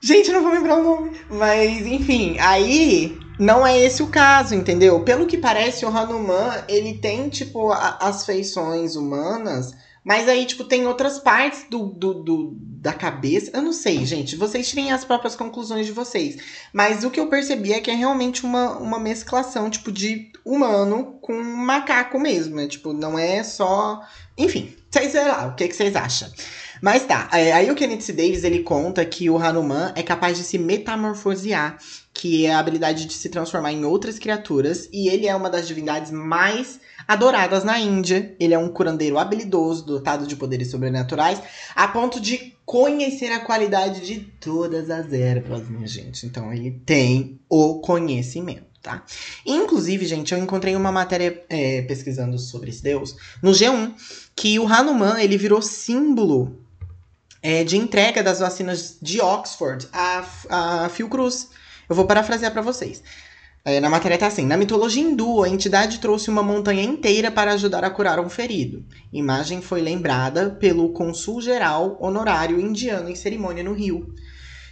Gente, 0.00 0.32
não 0.32 0.42
vou 0.42 0.52
lembrar 0.52 0.76
o 0.76 0.82
nome. 0.82 1.20
Mas, 1.28 1.86
enfim, 1.86 2.36
aí 2.40 3.16
não 3.40 3.66
é 3.66 3.80
esse 3.80 4.02
o 4.02 4.08
caso, 4.08 4.54
entendeu? 4.54 5.00
Pelo 5.00 5.26
que 5.26 5.38
parece, 5.38 5.86
o 5.86 5.88
Hanuman, 5.88 6.62
ele 6.68 6.98
tem, 6.98 7.30
tipo, 7.30 7.72
a, 7.72 7.96
as 8.02 8.26
feições 8.26 8.96
humanas, 8.96 9.74
mas 10.04 10.28
aí, 10.28 10.44
tipo, 10.44 10.62
tem 10.62 10.86
outras 10.86 11.18
partes 11.18 11.64
do, 11.70 11.86
do, 11.86 12.14
do, 12.14 12.56
da 12.60 12.92
cabeça. 12.92 13.50
Eu 13.54 13.62
não 13.62 13.72
sei, 13.72 14.04
gente. 14.04 14.36
Vocês 14.36 14.68
tirem 14.68 14.92
as 14.92 15.06
próprias 15.06 15.34
conclusões 15.34 15.86
de 15.86 15.92
vocês. 15.92 16.36
Mas 16.72 17.02
o 17.02 17.10
que 17.10 17.18
eu 17.18 17.28
percebi 17.28 17.72
é 17.72 17.80
que 17.80 17.90
é 17.90 17.94
realmente 17.94 18.44
uma, 18.44 18.78
uma 18.78 18.98
mesclação, 18.98 19.70
tipo, 19.70 19.90
de 19.90 20.30
humano 20.44 21.18
com 21.22 21.34
macaco 21.42 22.18
mesmo. 22.18 22.56
Né? 22.56 22.66
Tipo, 22.66 22.92
não 22.92 23.18
é 23.18 23.42
só. 23.42 24.02
Enfim, 24.36 24.74
sei 24.90 25.28
lá, 25.28 25.48
o 25.48 25.54
que, 25.54 25.68
que 25.68 25.76
vocês 25.76 25.96
acham? 25.96 26.30
Mas 26.80 27.04
tá, 27.04 27.28
é, 27.32 27.52
aí 27.52 27.70
o 27.70 27.74
Kenneth 27.74 28.06
Davis 28.08 28.42
ele 28.42 28.62
conta 28.62 29.04
que 29.04 29.28
o 29.28 29.36
Hanuman 29.36 29.92
é 29.94 30.02
capaz 30.02 30.38
de 30.38 30.44
se 30.44 30.58
metamorfosear, 30.58 31.76
que 32.12 32.46
é 32.46 32.52
a 32.52 32.58
habilidade 32.58 33.06
de 33.06 33.14
se 33.14 33.28
transformar 33.28 33.72
em 33.72 33.84
outras 33.84 34.18
criaturas, 34.18 34.88
e 34.92 35.08
ele 35.08 35.26
é 35.26 35.34
uma 35.34 35.48
das 35.48 35.66
divindades 35.66 36.10
mais 36.10 36.80
adoradas 37.06 37.64
na 37.64 37.78
Índia. 37.78 38.34
Ele 38.38 38.54
é 38.54 38.58
um 38.58 38.68
curandeiro 38.68 39.18
habilidoso, 39.18 39.84
dotado 39.84 40.26
de 40.26 40.36
poderes 40.36 40.70
sobrenaturais, 40.70 41.40
a 41.74 41.88
ponto 41.88 42.20
de 42.20 42.54
conhecer 42.64 43.32
a 43.32 43.40
qualidade 43.40 44.00
de 44.00 44.20
todas 44.40 44.90
as 44.90 45.12
ervas, 45.12 45.68
minha 45.68 45.86
gente. 45.86 46.26
Então 46.26 46.52
ele 46.52 46.70
tem 46.84 47.40
o 47.48 47.80
conhecimento. 47.80 48.70
Tá? 48.82 49.04
Inclusive, 49.44 50.06
gente, 50.06 50.32
eu 50.32 50.38
encontrei 50.38 50.74
uma 50.74 50.90
matéria 50.90 51.44
é, 51.50 51.82
pesquisando 51.82 52.38
sobre 52.38 52.70
esse 52.70 52.82
deus 52.82 53.14
no 53.42 53.50
G1 53.50 53.92
que 54.34 54.58
o 54.58 54.66
Hanuman 54.66 55.20
ele 55.20 55.36
virou 55.36 55.60
símbolo 55.60 56.58
é, 57.42 57.62
de 57.62 57.76
entrega 57.76 58.22
das 58.22 58.40
vacinas 58.40 58.96
de 59.00 59.20
Oxford 59.20 59.86
a, 59.92 60.24
a 60.48 60.88
Fiocruz. 60.88 61.50
Eu 61.90 61.96
vou 61.96 62.06
parafrasear 62.06 62.52
para 62.52 62.62
vocês. 62.62 63.02
É, 63.64 63.80
na 63.80 63.90
matéria 63.90 64.16
tá 64.16 64.28
assim: 64.28 64.46
na 64.46 64.56
mitologia 64.56 65.02
hindu, 65.02 65.42
a 65.42 65.48
entidade 65.48 65.98
trouxe 65.98 66.30
uma 66.30 66.42
montanha 66.42 66.82
inteira 66.82 67.30
para 67.30 67.52
ajudar 67.52 67.84
a 67.84 67.90
curar 67.90 68.20
um 68.20 68.30
ferido. 68.30 68.84
Imagem 69.12 69.60
foi 69.60 69.82
lembrada 69.82 70.50
pelo 70.50 70.88
consul 70.90 71.42
geral 71.42 71.98
honorário 72.00 72.60
indiano 72.60 73.10
em 73.10 73.14
cerimônia 73.16 73.64
no 73.64 73.74
Rio. 73.74 74.14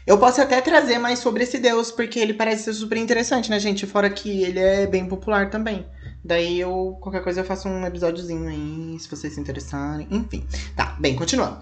Eu 0.06 0.16
posso 0.16 0.40
até 0.40 0.58
trazer 0.62 0.98
mais 0.98 1.18
sobre 1.18 1.42
esse 1.42 1.58
deus, 1.58 1.90
porque 1.90 2.18
ele 2.18 2.32
parece 2.32 2.64
ser 2.64 2.72
super 2.72 2.96
interessante, 2.96 3.50
né, 3.50 3.60
gente? 3.60 3.84
Fora 3.84 4.08
que 4.08 4.42
ele 4.42 4.58
é 4.58 4.86
bem 4.86 5.06
popular 5.06 5.50
também. 5.50 5.84
Daí 6.24 6.58
eu, 6.58 6.96
qualquer 7.00 7.22
coisa, 7.22 7.40
eu 7.40 7.44
faço 7.44 7.68
um 7.68 7.84
episódiozinho 7.84 8.48
aí, 8.48 8.98
se 8.98 9.08
vocês 9.08 9.34
se 9.34 9.40
interessarem. 9.40 10.08
Enfim. 10.10 10.46
Tá, 10.74 10.96
bem, 10.98 11.14
continuando. 11.14 11.58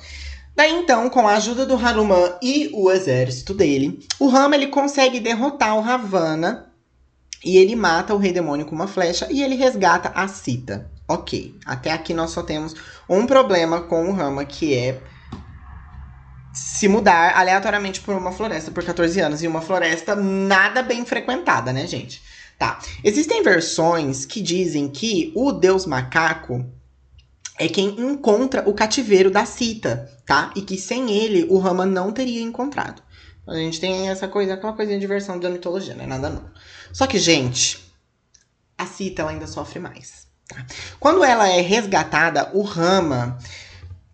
Daí 0.57 0.73
então, 0.73 1.11
com 1.11 1.29
a 1.29 1.35
ajuda 1.35 1.67
do 1.67 1.77
Hanuman 1.77 2.39
e 2.43 2.71
o 2.73 2.91
exército 2.91 3.53
dele, 3.53 4.01
o 4.19 4.27
Rama 4.29 4.57
ele 4.57 4.69
consegue 4.69 5.21
derrotar 5.21 5.77
o 5.77 5.83
Ravana 5.83 6.73
e 7.45 7.59
ele 7.59 7.77
mata 7.77 8.15
o 8.15 8.17
rei 8.17 8.33
demônio 8.33 8.65
com 8.65 8.75
uma 8.75 8.89
flecha 8.89 9.29
e 9.31 9.43
ele 9.43 9.55
resgata 9.55 10.11
a 10.15 10.27
Sita. 10.27 10.91
Ok, 11.07 11.55
até 11.67 11.93
aqui 11.93 12.15
nós 12.15 12.31
só 12.31 12.43
temos 12.43 12.75
um 13.07 13.27
problema 13.27 13.83
com 13.83 14.09
o 14.09 14.15
Rama 14.15 14.47
que 14.47 14.75
é 14.75 14.99
se 16.55 16.89
mudar 16.89 17.37
aleatoriamente 17.37 18.01
por 18.01 18.17
uma 18.17 18.33
floresta 18.33 18.71
por 18.71 18.83
14 18.83 19.21
anos 19.21 19.43
e 19.43 19.47
uma 19.47 19.61
floresta 19.61 20.17
nada 20.17 20.83
bem 20.83 21.05
frequentada, 21.05 21.71
né, 21.71 21.87
gente? 21.87 22.23
Tá. 22.59 22.79
Existem 23.05 23.43
versões 23.43 24.25
que 24.25 24.41
dizem 24.41 24.89
que 24.89 25.31
o 25.37 25.53
deus 25.53 25.85
macaco 25.85 26.65
é 27.59 27.69
quem 27.69 28.01
encontra 28.01 28.69
o 28.69 28.75
cativeiro 28.75 29.31
da 29.31 29.47
Cita, 29.47 30.11
tá? 30.27 30.53
E 30.55 30.63
que 30.63 30.79
sem 30.79 31.11
ele 31.11 31.47
o 31.49 31.59
Rama 31.59 31.87
não 31.87 32.13
teria 32.13 32.43
encontrado. 32.43 33.03
A 33.47 33.55
gente 33.55 33.81
tem 33.81 34.09
essa 34.09 34.27
coisa, 34.27 34.55
aquela 34.55 34.73
coisinha 34.73 34.99
de 34.99 35.07
versão 35.07 35.39
da 35.39 35.49
mitologia, 35.49 35.95
né? 35.95 36.07
Nada 36.07 36.29
novo. 36.31 36.51
Só 36.93 37.07
que, 37.07 37.19
gente, 37.19 37.93
a 38.77 38.87
Cita 38.87 39.27
ainda 39.27 39.47
sofre 39.47 39.79
mais. 39.79 40.27
Quando 40.99 41.25
ela 41.25 41.49
é 41.49 41.61
resgatada, 41.61 42.51
o 42.53 42.63
Rama 42.63 43.39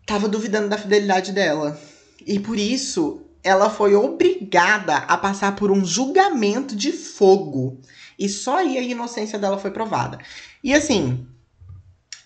tava 0.07 0.29
duvidando 0.29 0.69
da 0.69 0.79
fidelidade 0.79 1.33
dela. 1.33 1.79
E 2.27 2.39
por 2.39 2.59
isso 2.59 3.23
ela 3.43 3.69
foi 3.69 3.95
obrigada 3.95 4.97
a 4.97 5.17
passar 5.17 5.57
por 5.57 5.71
um 5.71 5.85
julgamento 5.85 6.77
de 6.77 6.93
fogo. 6.93 7.81
E 8.19 8.29
só 8.29 8.59
aí 8.59 8.79
a 8.79 8.83
inocência 8.83 9.39
dela 9.39 9.59
foi 9.59 9.71
provada. 9.71 10.19
E 10.63 10.73
assim, 10.73 11.27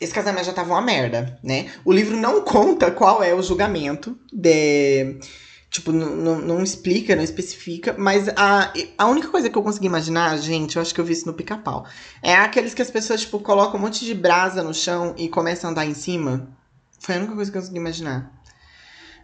esse 0.00 0.12
casamento 0.12 0.44
já 0.46 0.52
tava 0.52 0.72
uma 0.72 0.82
merda, 0.82 1.38
né? 1.42 1.70
O 1.84 1.92
livro 1.92 2.16
não 2.16 2.42
conta 2.42 2.90
qual 2.90 3.22
é 3.22 3.34
o 3.34 3.42
julgamento 3.42 4.18
de. 4.32 5.18
Tipo, 5.68 5.92
não 5.92 6.62
explica, 6.62 7.16
não 7.16 7.24
especifica, 7.24 7.94
mas 7.98 8.28
a, 8.28 8.72
a 8.96 9.06
única 9.08 9.28
coisa 9.28 9.50
que 9.50 9.58
eu 9.58 9.62
consegui 9.62 9.86
imaginar, 9.86 10.38
gente, 10.38 10.76
eu 10.76 10.82
acho 10.82 10.94
que 10.94 11.00
eu 11.00 11.04
vi 11.04 11.12
isso 11.12 11.26
no 11.26 11.34
pica-pau, 11.34 11.84
é 12.22 12.34
aqueles 12.34 12.72
que 12.72 12.80
as 12.80 12.90
pessoas, 12.90 13.22
tipo, 13.22 13.40
colocam 13.40 13.78
um 13.78 13.82
monte 13.82 14.04
de 14.04 14.14
brasa 14.14 14.62
no 14.62 14.72
chão 14.72 15.14
e 15.18 15.28
começam 15.28 15.68
a 15.68 15.70
andar 15.72 15.84
em 15.84 15.92
cima. 15.92 16.48
Foi 16.98 17.16
a 17.16 17.18
única 17.18 17.34
coisa 17.34 17.50
que 17.50 17.58
eu 17.58 17.60
consegui 17.60 17.78
imaginar. 17.78 18.32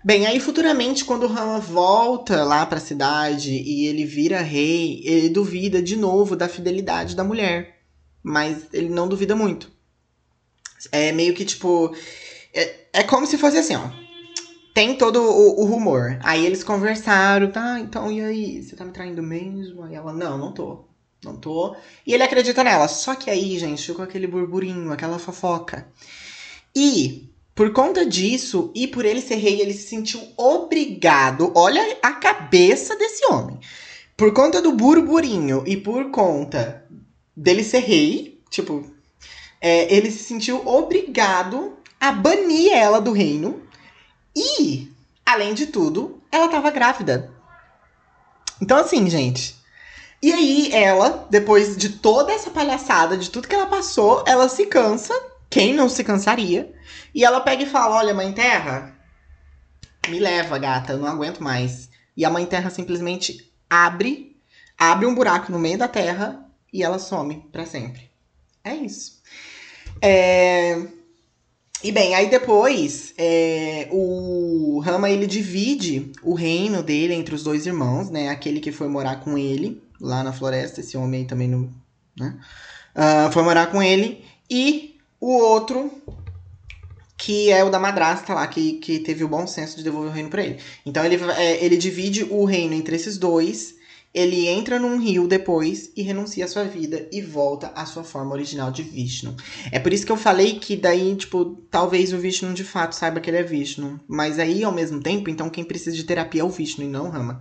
Bem, 0.05 0.27
aí 0.27 0.41
futuramente, 0.41 1.05
quando 1.05 1.23
o 1.23 1.29
Rama 1.29 1.61
volta 1.61 2.43
lá 2.43 2.67
pra 2.67 2.81
cidade 2.81 3.53
e 3.53 3.87
ele 3.87 4.05
vira 4.05 4.41
rei, 4.41 5.01
ele 5.05 5.29
duvida 5.29 5.81
de 5.81 5.97
novo 5.97 6.35
da 6.35 6.49
fidelidade 6.49 7.15
da 7.15 7.23
mulher. 7.23 7.79
Mas 8.21 8.67
ele 8.73 8.89
não 8.89 9.07
duvida 9.07 9.37
muito. 9.37 9.71
É 10.91 11.13
meio 11.13 11.35
que 11.35 11.45
tipo. 11.45 11.95
É, 12.55 12.75
é 12.93 13.03
como 13.03 13.27
se 13.27 13.39
fosse 13.39 13.59
assim, 13.59 13.77
ó. 13.77 13.91
Tem 14.75 14.97
todo 14.97 15.23
o, 15.23 15.61
o, 15.61 15.65
rumor. 15.67 16.19
Aí 16.23 16.47
eles 16.47 16.65
conversaram, 16.65 17.51
tá? 17.51 17.79
Então, 17.79 18.11
e 18.11 18.23
aí? 18.23 18.63
Você 18.63 18.75
tá 18.75 18.85
me 18.85 18.93
traindo 18.93 19.23
mesmo? 19.23 19.83
Aí 19.83 19.95
ela, 19.95 20.13
não, 20.13 20.39
não 20.39 20.53
tô. 20.53 20.85
Não 21.23 21.37
tô. 21.37 21.77
E 22.07 22.15
ele 22.15 22.23
acredita 22.23 22.65
nela. 22.65 22.89
Só 22.89 23.15
que 23.15 23.31
aí, 23.31 23.59
gente, 23.59 23.85
ficou 23.85 24.05
aquele 24.05 24.27
burburinho, 24.27 24.91
aquela 24.91 25.19
fofoca. 25.19 25.87
E 26.75 27.31
por 27.55 27.71
conta 27.73 28.07
disso, 28.07 28.73
e 28.75 28.87
por 28.87 29.05
ele 29.05 29.21
ser 29.21 29.37
rei, 29.37 29.61
ele 29.61 29.75
se 29.75 29.89
sentiu 29.89 30.21
obrigado. 30.37 31.53
Olha 31.55 31.99
a 32.03 32.13
cabeça 32.13 32.97
desse 32.97 33.27
homem. 33.27 33.61
Por 34.17 34.33
conta 34.33 34.63
do 34.63 34.73
burburinho 34.73 35.63
e 35.67 35.77
por 35.77 36.11
conta 36.11 36.85
dele 37.37 37.63
ser 37.63 37.81
rei, 37.81 38.41
tipo, 38.51 38.91
é, 39.63 39.95
ele 39.95 40.11
se 40.11 40.25
sentiu 40.25 40.67
obrigado 40.67 41.79
a 42.01 42.11
banir 42.11 42.73
ela 42.73 43.01
do 43.01 43.13
reino. 43.13 43.63
E, 44.35 44.93
além 45.25 45.55
de 45.55 45.67
tudo, 45.67 46.21
ela 46.33 46.49
tava 46.49 46.73
grávida. 46.73 47.31
Então, 48.61 48.77
assim, 48.77 49.09
gente. 49.09 49.55
E 50.21 50.33
aí, 50.33 50.73
ela, 50.73 51.29
depois 51.31 51.77
de 51.77 51.91
toda 51.91 52.33
essa 52.33 52.51
palhaçada, 52.51 53.17
de 53.17 53.31
tudo 53.31 53.47
que 53.47 53.55
ela 53.55 53.67
passou, 53.67 54.25
ela 54.27 54.49
se 54.49 54.67
cansa. 54.67 55.15
Quem 55.49 55.73
não 55.73 55.89
se 55.89 56.03
cansaria? 56.03 56.75
E 57.15 57.25
ela 57.25 57.41
pega 57.41 57.63
e 57.63 57.71
fala: 57.71 57.97
Olha, 57.97 58.15
mãe 58.15 58.33
terra, 58.33 58.97
me 60.09 60.19
leva, 60.19 60.59
gata, 60.59 60.95
eu 60.95 60.99
não 60.99 61.07
aguento 61.07 61.41
mais. 61.41 61.89
E 62.17 62.25
a 62.25 62.31
mãe 62.31 62.47
terra 62.47 62.71
simplesmente 62.71 63.53
abre, 63.71 64.37
abre 64.77 65.07
um 65.07 65.15
buraco 65.15 65.53
no 65.53 65.59
meio 65.59 65.79
da 65.79 65.87
terra 65.87 66.45
e 66.73 66.83
ela 66.83 66.99
some 66.99 67.49
para 67.53 67.67
sempre. 67.67 68.11
É 68.65 68.75
isso. 68.75 69.23
É... 70.03 70.83
E 71.85 71.91
bem, 71.91 72.15
aí 72.15 72.31
depois 72.31 73.13
é, 73.19 73.89
o 73.91 74.81
Rama 74.85 75.11
ele 75.11 75.27
divide 75.27 76.13
o 76.23 76.33
reino 76.33 76.81
dele 76.81 77.13
entre 77.15 77.35
os 77.35 77.43
dois 77.43 77.67
irmãos, 77.67 78.09
né? 78.09 78.29
Aquele 78.29 78.61
que 78.61 78.71
foi 78.71 78.87
morar 78.89 79.17
com 79.17 79.37
ele 79.37 79.83
lá 80.01 80.23
na 80.23 80.33
floresta, 80.33 80.81
esse 80.81 80.97
homem 80.97 81.25
também 81.25 81.49
não, 81.49 81.69
né? 82.17 82.39
Uh, 82.95 83.33
foi 83.33 83.43
morar 83.43 83.67
com 83.67 83.83
ele 83.83 84.25
e 84.49 84.97
o 85.21 85.33
outro 85.33 85.91
que 87.23 87.51
é 87.51 87.63
o 87.63 87.71
da 87.71 87.79
madrasta 87.79 88.35
lá, 88.35 88.45
que, 88.49 88.75
que 88.75 88.99
teve 88.99 89.23
o 89.23 89.29
bom 89.29 89.47
senso 89.47 89.77
de 89.77 89.85
devolver 89.85 90.11
o 90.11 90.13
reino 90.13 90.29
para 90.29 90.43
ele. 90.43 90.59
Então 90.85 91.05
ele, 91.05 91.17
é, 91.37 91.65
ele 91.65 91.77
divide 91.77 92.25
o 92.25 92.45
reino 92.45 92.75
entre 92.75 92.97
esses 92.97 93.17
dois, 93.17 93.77
ele 94.15 94.47
entra 94.49 94.79
num 94.79 94.99
rio 94.99 95.27
depois 95.27 95.91
e 95.97 96.03
renuncia 96.03 96.45
a 96.45 96.49
sua 96.49 96.65
vida 96.65 97.09
e 97.11 97.21
volta 97.21 97.73
à 97.75 97.87
sua 97.87 98.05
forma 98.05 98.33
original 98.33 98.71
de 98.71 98.83
Vishnu. 98.83 99.35
É 99.71 99.79
por 99.79 99.93
isso 99.93 100.05
que 100.05 100.13
eu 100.13 100.17
falei 100.17 100.59
que 100.59 100.77
daí, 100.77 101.15
tipo, 101.17 101.63
talvez 101.71 102.13
o 102.13 102.19
Vishnu 102.19 102.53
de 102.53 102.65
fato 102.65 102.95
saiba 102.95 103.21
que 103.21 103.31
ele 103.31 103.39
é 103.39 103.43
Vishnu. 103.43 103.99
Mas 104.07 104.39
aí, 104.39 104.63
ao 104.63 104.73
mesmo 104.73 105.01
tempo, 105.01 105.31
então 105.31 105.49
quem 105.49 105.65
precisa 105.65 105.97
de 105.97 106.05
terapia 106.05 106.43
é 106.43 106.45
o 106.45 106.51
Vishnu 106.51 106.85
e 106.85 106.89
não 106.89 107.07
o 107.07 107.11
Rama. 107.11 107.41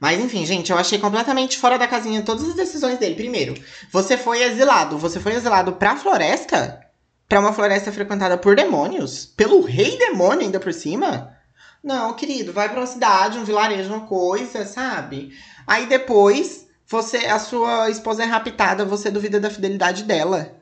Mas 0.00 0.20
enfim, 0.20 0.46
gente, 0.46 0.70
eu 0.70 0.78
achei 0.78 0.98
completamente 0.98 1.58
fora 1.58 1.78
da 1.78 1.86
casinha 1.86 2.22
todas 2.22 2.48
as 2.48 2.54
decisões 2.54 2.98
dele. 2.98 3.14
Primeiro, 3.14 3.54
você 3.92 4.16
foi 4.16 4.42
exilado. 4.42 4.96
Você 4.96 5.20
foi 5.20 5.34
exilado 5.34 5.72
pra 5.72 5.96
floresta? 5.96 6.88
para 7.28 7.40
uma 7.40 7.52
floresta 7.52 7.92
frequentada 7.92 8.38
por 8.38 8.56
demônios? 8.56 9.26
Pelo 9.26 9.60
rei 9.60 9.98
demônio 9.98 10.40
ainda 10.40 10.58
por 10.58 10.72
cima? 10.72 11.36
Não, 11.82 12.14
querido, 12.14 12.52
vai 12.52 12.68
para 12.68 12.80
uma 12.80 12.86
cidade, 12.86 13.38
um 13.38 13.44
vilarejo, 13.44 13.92
uma 13.92 14.06
coisa, 14.06 14.66
sabe? 14.66 15.32
Aí 15.66 15.86
depois, 15.86 16.66
você, 16.86 17.18
a 17.26 17.38
sua 17.38 17.90
esposa 17.90 18.22
é 18.22 18.26
raptada, 18.26 18.84
você 18.84 19.10
duvida 19.10 19.38
da 19.38 19.50
fidelidade 19.50 20.02
dela. 20.02 20.56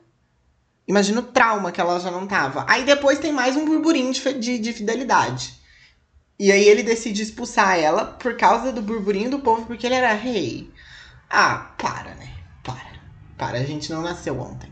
Imagina 0.86 1.20
o 1.20 1.24
trauma 1.24 1.72
que 1.72 1.80
ela 1.80 1.98
já 1.98 2.10
não 2.10 2.26
tava. 2.26 2.64
Aí 2.68 2.84
depois 2.84 3.18
tem 3.18 3.32
mais 3.32 3.56
um 3.56 3.64
burburinho 3.64 4.12
de, 4.12 4.32
de, 4.34 4.58
de 4.58 4.72
fidelidade. 4.72 5.54
E 6.38 6.52
aí 6.52 6.68
ele 6.68 6.82
decide 6.82 7.22
expulsar 7.22 7.78
ela 7.78 8.04
por 8.04 8.36
causa 8.36 8.70
do 8.70 8.82
burburinho 8.82 9.30
do 9.30 9.38
povo, 9.38 9.64
porque 9.66 9.86
ele 9.86 9.94
era 9.94 10.12
rei. 10.12 10.70
Ah, 11.30 11.72
para, 11.78 12.14
né? 12.14 12.30
Para. 12.62 13.00
Para, 13.38 13.58
a 13.58 13.64
gente 13.64 13.90
não 13.90 14.02
nasceu 14.02 14.38
ontem. 14.38 14.70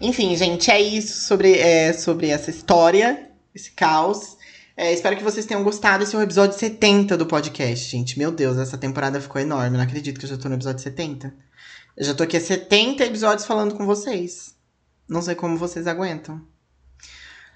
Enfim, 0.00 0.34
gente, 0.36 0.70
é 0.70 0.80
isso 0.80 1.26
sobre, 1.26 1.58
é, 1.58 1.92
sobre 1.92 2.28
essa 2.28 2.50
história, 2.50 3.30
esse 3.54 3.72
caos. 3.72 4.38
É, 4.80 4.94
espero 4.94 5.14
que 5.14 5.22
vocês 5.22 5.44
tenham 5.44 5.62
gostado. 5.62 6.04
Esse 6.04 6.16
é 6.16 6.18
o 6.18 6.22
episódio 6.22 6.58
70 6.58 7.14
do 7.14 7.26
podcast, 7.26 7.86
gente. 7.90 8.18
Meu 8.18 8.32
Deus, 8.32 8.56
essa 8.56 8.78
temporada 8.78 9.20
ficou 9.20 9.38
enorme. 9.38 9.76
Não 9.76 9.84
acredito 9.84 10.18
que 10.18 10.24
eu 10.24 10.30
já 10.30 10.38
tô 10.38 10.48
no 10.48 10.54
episódio 10.54 10.82
70. 10.82 11.34
Eu 11.94 12.04
já 12.06 12.14
tô 12.14 12.22
aqui 12.22 12.34
há 12.38 12.40
70 12.40 13.04
episódios 13.04 13.46
falando 13.46 13.74
com 13.74 13.84
vocês. 13.84 14.54
Não 15.06 15.20
sei 15.20 15.34
como 15.34 15.58
vocês 15.58 15.86
aguentam. 15.86 16.40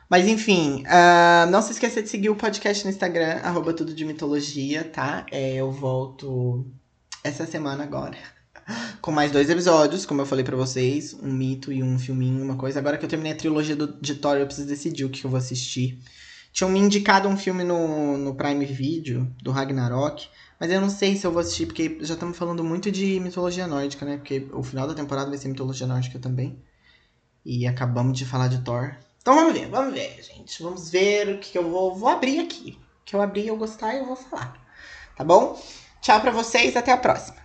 Mas 0.06 0.28
enfim, 0.28 0.82
uh, 0.82 1.50
não 1.50 1.62
se 1.62 1.72
esqueça 1.72 2.02
de 2.02 2.10
seguir 2.10 2.28
o 2.28 2.36
podcast 2.36 2.84
no 2.84 2.90
Instagram, 2.90 3.40
arroba 3.42 3.72
tudo 3.72 3.94
de 3.94 4.04
mitologia, 4.04 4.84
tá? 4.84 5.24
É, 5.30 5.54
eu 5.54 5.72
volto 5.72 6.66
essa 7.24 7.46
semana 7.46 7.84
agora 7.84 8.18
com 9.00 9.10
mais 9.10 9.32
dois 9.32 9.48
episódios, 9.48 10.04
como 10.04 10.20
eu 10.20 10.26
falei 10.26 10.44
para 10.44 10.58
vocês, 10.58 11.14
um 11.14 11.32
mito 11.32 11.72
e 11.72 11.82
um 11.82 11.98
filminho, 11.98 12.44
uma 12.44 12.56
coisa. 12.56 12.80
Agora 12.80 12.98
que 12.98 13.04
eu 13.06 13.08
terminei 13.08 13.32
a 13.32 13.36
trilogia 13.36 13.74
do, 13.74 13.98
de 13.98 14.14
Thor, 14.14 14.36
eu 14.36 14.44
preciso 14.44 14.68
decidir 14.68 15.06
o 15.06 15.08
que 15.08 15.24
eu 15.24 15.30
vou 15.30 15.38
assistir. 15.38 15.98
Tinham 16.54 16.70
me 16.70 16.78
indicado 16.78 17.28
um 17.28 17.36
filme 17.36 17.64
no, 17.64 18.16
no 18.16 18.36
Prime 18.36 18.64
Video, 18.64 19.28
do 19.42 19.50
Ragnarok, 19.50 20.28
mas 20.58 20.70
eu 20.70 20.80
não 20.80 20.88
sei 20.88 21.16
se 21.16 21.26
eu 21.26 21.32
vou 21.32 21.40
assistir, 21.40 21.66
porque 21.66 21.98
já 22.00 22.14
estamos 22.14 22.38
falando 22.38 22.62
muito 22.62 22.92
de 22.92 23.18
mitologia 23.18 23.66
nórdica, 23.66 24.06
né? 24.06 24.18
Porque 24.18 24.46
o 24.52 24.62
final 24.62 24.86
da 24.86 24.94
temporada 24.94 25.28
vai 25.28 25.36
ser 25.36 25.48
mitologia 25.48 25.84
nórdica 25.84 26.16
também. 26.20 26.56
E 27.44 27.66
acabamos 27.66 28.16
de 28.16 28.24
falar 28.24 28.46
de 28.46 28.62
Thor. 28.62 28.94
Então 29.20 29.34
vamos 29.34 29.52
ver, 29.52 29.68
vamos 29.68 29.94
ver, 29.94 30.22
gente. 30.22 30.62
Vamos 30.62 30.88
ver 30.90 31.28
o 31.34 31.38
que 31.40 31.58
eu 31.58 31.68
vou, 31.68 31.96
vou 31.96 32.08
abrir 32.08 32.38
aqui. 32.38 32.78
O 33.02 33.04
que 33.04 33.16
eu 33.16 33.20
abrir 33.20 33.48
eu 33.48 33.56
gostar, 33.56 33.96
eu 33.96 34.06
vou 34.06 34.14
falar. 34.14 34.56
Tá 35.16 35.24
bom? 35.24 35.60
Tchau 36.00 36.20
pra 36.20 36.30
vocês, 36.30 36.76
até 36.76 36.92
a 36.92 36.96
próxima. 36.96 37.43